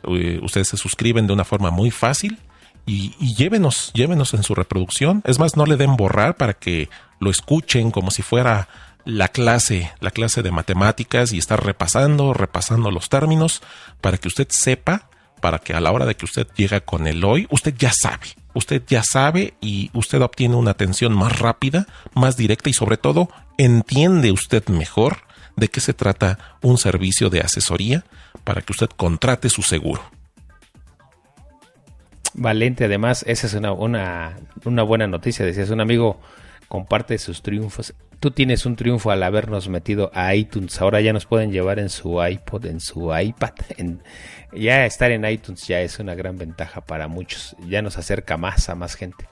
Eh, 0.04 0.39
ustedes 0.43 0.67
se 0.67 0.78
suscriben 0.78 1.28
de 1.28 1.34
una 1.34 1.45
forma 1.45 1.71
muy 1.71 1.91
fácil 1.91 2.38
y, 2.86 3.15
y, 3.19 3.36
llévenos, 3.36 3.91
llévenos 3.93 4.34
en 4.34 4.43
su 4.43 4.54
reproducción. 4.54 5.24
Es 5.26 5.39
más, 5.39 5.56
no 5.56 5.65
le 5.65 5.78
den 5.78 5.95
borrar 5.95 6.36
para 6.36 6.54
que 6.54 6.89
lo 7.19 7.30
escuchen 7.30 7.91
como 7.91 8.12
si 8.12 8.21
fuera 8.21 8.67
la 9.06 9.28
clase, 9.30 9.92
la 10.00 10.12
clase 10.12 10.44
de 10.44 10.52
matemáticas 10.52 11.34
y 11.34 11.38
estar 11.38 11.64
repasando, 11.64 12.34
repasando 12.34 12.92
los 12.92 13.10
términos 13.10 13.62
para 14.02 14.18
que 14.18 14.28
usted 14.28 14.48
sepa, 14.50 15.10
para 15.42 15.60
que 15.60 15.74
a 15.74 15.80
la 15.80 15.92
hora 15.92 16.06
de 16.06 16.16
que 16.16 16.26
usted 16.26 16.48
llega 16.56 16.82
con 16.82 17.08
el 17.08 17.24
hoy, 17.24 17.48
usted 17.50 17.74
ya 17.78 17.92
sabe, 17.92 18.28
usted 18.54 18.84
ya 18.88 19.04
sabe 19.04 19.56
y 19.60 19.90
usted 19.94 20.22
obtiene 20.22 20.56
una 20.56 20.72
atención 20.72 21.14
más 21.14 21.40
rápida, 21.40 21.88
más 22.14 22.38
directa 22.38 22.70
y 22.70 22.74
sobre 22.74 22.98
todo 22.98 23.30
entiende 23.58 24.32
usted 24.32 24.68
mejor 24.68 25.18
de 25.56 25.68
qué 25.68 25.80
se 25.80 25.94
trata 25.94 26.58
un 26.62 26.78
servicio 26.78 27.30
de 27.30 27.42
asesoría 27.42 28.06
para 28.44 28.62
que 28.62 28.72
usted 28.72 28.90
contrate 28.90 29.50
su 29.50 29.62
seguro. 29.62 30.02
Valente, 32.34 32.86
además, 32.86 33.26
esa 33.28 33.48
es 33.48 33.54
una, 33.56 33.74
una, 33.74 34.38
una 34.64 34.84
buena 34.84 35.06
noticia. 35.08 35.46
Decías, 35.46 35.70
un 35.70 35.82
amigo 35.82 36.22
comparte 36.70 37.18
sus 37.18 37.42
triunfos. 37.42 37.94
Tú 38.21 38.29
tienes 38.29 38.67
un 38.67 38.75
triunfo 38.75 39.10
al 39.10 39.23
habernos 39.23 39.67
metido 39.67 40.12
a 40.13 40.36
iTunes. 40.36 40.79
Ahora 40.79 41.01
ya 41.01 41.12
nos 41.12 41.25
pueden 41.25 41.51
llevar 41.51 41.79
en 41.79 41.89
su 41.89 42.23
iPod, 42.23 42.65
en 42.67 42.79
su 42.79 43.12
iPad. 43.13 43.53
Ya 44.53 44.86
estar 44.86 45.12
en 45.12 45.23
iTunes 45.23 45.65
ya 45.65 45.79
es 45.79 45.97
una 45.99 46.13
gran 46.13 46.38
ventaja 46.38 46.81
para 46.81 47.07
muchos. 47.07 47.55
Ya 47.69 47.81
nos 47.81 47.97
acerca 47.97 48.36
más 48.36 48.67
a 48.67 48.75
más 48.75 48.95
gente. 48.95 49.29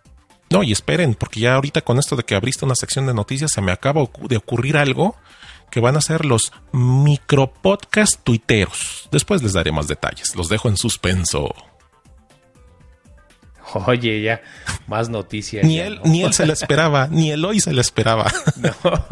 No, 0.49 0.63
y 0.63 0.71
esperen, 0.71 1.13
porque 1.13 1.41
ya 1.41 1.55
ahorita 1.55 1.81
con 1.81 1.99
esto 1.99 2.15
de 2.15 2.23
que 2.23 2.35
abriste 2.35 2.63
una 2.63 2.75
sección 2.75 3.05
de 3.05 3.13
noticias 3.13 3.51
se 3.51 3.61
me 3.61 3.73
acaba 3.73 4.01
de 4.29 4.37
ocurrir 4.37 4.77
algo 4.77 5.17
que 5.69 5.81
van 5.81 5.97
a 5.97 6.01
ser 6.01 6.23
los 6.25 6.53
micropodcast 6.71 8.23
tuiteros. 8.23 9.09
Después 9.11 9.43
les 9.43 9.53
daré 9.53 9.73
más 9.73 9.89
detalles. 9.89 10.35
Los 10.37 10.47
dejo 10.47 10.69
en 10.69 10.77
suspenso. 10.77 11.53
Oye, 13.87 14.21
ya, 14.21 14.41
más 14.87 15.09
noticias. 15.09 15.65
ni, 15.65 15.79
él, 15.79 15.99
ni 16.03 16.23
él 16.23 16.33
se 16.33 16.45
la 16.45 16.53
esperaba, 16.53 17.07
ni 17.07 17.31
el 17.31 17.43
hoy 17.45 17.59
se 17.59 17.73
la 17.73 17.81
esperaba. 17.81 18.31
No. 18.57 18.73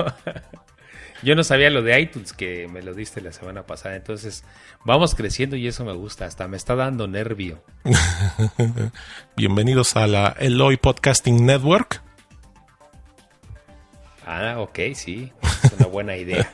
Yo 1.24 1.36
no 1.36 1.44
sabía 1.44 1.72
lo 1.72 1.82
de 1.82 2.00
iTunes 2.00 2.32
que 2.32 2.68
me 2.68 2.84
lo 2.84 2.94
diste 2.94 3.22
la 3.22 3.32
semana 3.32 3.64
pasada. 3.64 3.96
Entonces, 3.96 4.44
vamos 4.86 5.16
creciendo 5.16 5.56
y 5.56 5.68
eso 5.68 5.84
me 5.84 5.94
gusta. 5.94 6.26
Hasta 6.26 6.48
me 6.48 6.58
está 6.58 6.76
dando 6.76 7.08
nervio. 7.08 7.64
Bienvenidos 9.36 9.96
a 9.96 10.06
la 10.06 10.36
Eloy 10.40 10.78
Podcasting 10.78 11.44
Network. 11.44 12.04
Ah, 14.28 14.58
ok, 14.60 14.80
sí. 14.94 15.32
Es 15.64 15.74
una 15.80 15.88
buena 15.88 16.16
idea. 16.18 16.52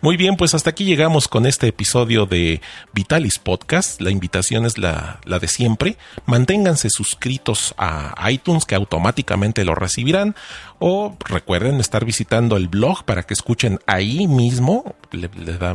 Muy 0.00 0.16
bien, 0.16 0.36
pues 0.36 0.54
hasta 0.54 0.70
aquí 0.70 0.84
llegamos 0.84 1.28
con 1.28 1.46
este 1.46 1.68
episodio 1.68 2.26
de 2.26 2.60
Vitalis 2.92 3.38
Podcast. 3.38 4.00
La 4.00 4.10
invitación 4.10 4.66
es 4.66 4.78
la, 4.78 5.20
la, 5.24 5.38
de 5.38 5.48
siempre. 5.48 5.96
Manténganse 6.26 6.90
suscritos 6.90 7.74
a 7.78 8.14
iTunes 8.30 8.64
que 8.64 8.74
automáticamente 8.74 9.64
lo 9.64 9.74
recibirán. 9.74 10.34
O 10.78 11.16
recuerden 11.20 11.80
estar 11.80 12.04
visitando 12.04 12.56
el 12.56 12.68
blog 12.68 13.04
para 13.04 13.22
que 13.22 13.34
escuchen 13.34 13.78
ahí 13.86 14.26
mismo. 14.26 14.96
Le, 15.12 15.30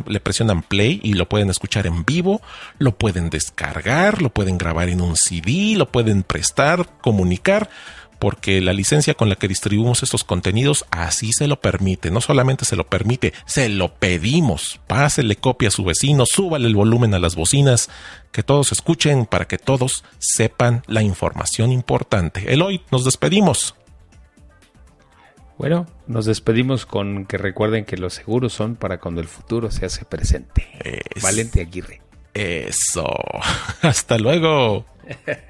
le 0.05 0.19
presionan 0.19 0.61
play 0.61 0.99
y 1.03 1.13
lo 1.13 1.27
pueden 1.27 1.49
escuchar 1.49 1.87
en 1.87 2.05
vivo. 2.05 2.41
Lo 2.77 2.97
pueden 2.97 3.29
descargar, 3.29 4.21
lo 4.21 4.29
pueden 4.29 4.57
grabar 4.57 4.89
en 4.89 5.01
un 5.01 5.15
CD, 5.15 5.75
lo 5.75 5.91
pueden 5.91 6.23
prestar, 6.23 6.87
comunicar 7.01 7.69
porque 8.21 8.61
la 8.61 8.71
licencia 8.71 9.15
con 9.15 9.29
la 9.29 9.35
que 9.35 9.47
distribuimos 9.47 10.03
estos 10.03 10.23
contenidos 10.23 10.85
así 10.91 11.33
se 11.33 11.47
lo 11.47 11.59
permite. 11.59 12.11
No 12.11 12.21
solamente 12.21 12.65
se 12.65 12.75
lo 12.75 12.85
permite, 12.85 13.33
se 13.45 13.67
lo 13.67 13.95
pedimos. 13.95 14.79
Pásele 14.85 15.37
copia 15.37 15.69
a 15.69 15.71
su 15.71 15.83
vecino, 15.83 16.25
súbale 16.27 16.67
el 16.67 16.75
volumen 16.75 17.15
a 17.15 17.19
las 17.19 17.35
bocinas, 17.35 17.89
que 18.31 18.43
todos 18.43 18.73
escuchen 18.73 19.25
para 19.25 19.45
que 19.45 19.57
todos 19.57 20.05
sepan 20.19 20.83
la 20.85 21.01
información 21.01 21.71
importante. 21.71 22.53
Eloy, 22.53 22.83
nos 22.91 23.05
despedimos. 23.05 23.73
Bueno, 25.57 25.87
nos 26.05 26.27
despedimos 26.27 26.85
con 26.85 27.25
que 27.25 27.39
recuerden 27.39 27.85
que 27.85 27.97
los 27.97 28.13
seguros 28.13 28.53
son 28.53 28.75
para 28.75 28.99
cuando 28.99 29.21
el 29.21 29.27
futuro 29.27 29.71
se 29.71 29.87
hace 29.87 30.05
presente. 30.05 30.67
Valente 31.23 31.59
Aguirre. 31.59 32.03
Eso. 32.35 33.11
Hasta 33.81 34.19
luego. 34.19 34.85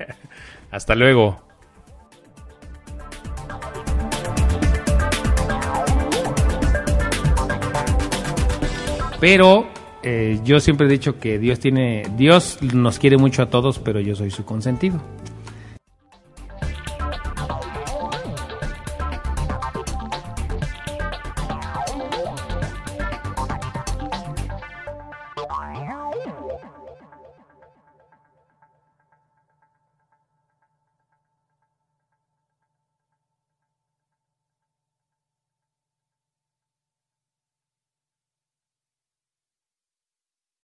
Hasta 0.72 0.96
luego. 0.96 1.51
Pero 9.22 9.68
eh, 10.02 10.40
yo 10.44 10.60
siempre 10.60 10.88
he 10.88 10.90
dicho 10.90 11.20
que 11.20 11.38
Dios 11.38 11.60
tiene, 11.60 12.04
Dios 12.18 12.58
nos 12.74 12.98
quiere 12.98 13.18
mucho 13.18 13.44
a 13.44 13.46
todos, 13.46 13.78
pero 13.78 14.00
yo 14.00 14.16
soy 14.16 14.32
su 14.32 14.44
consentido. 14.44 15.00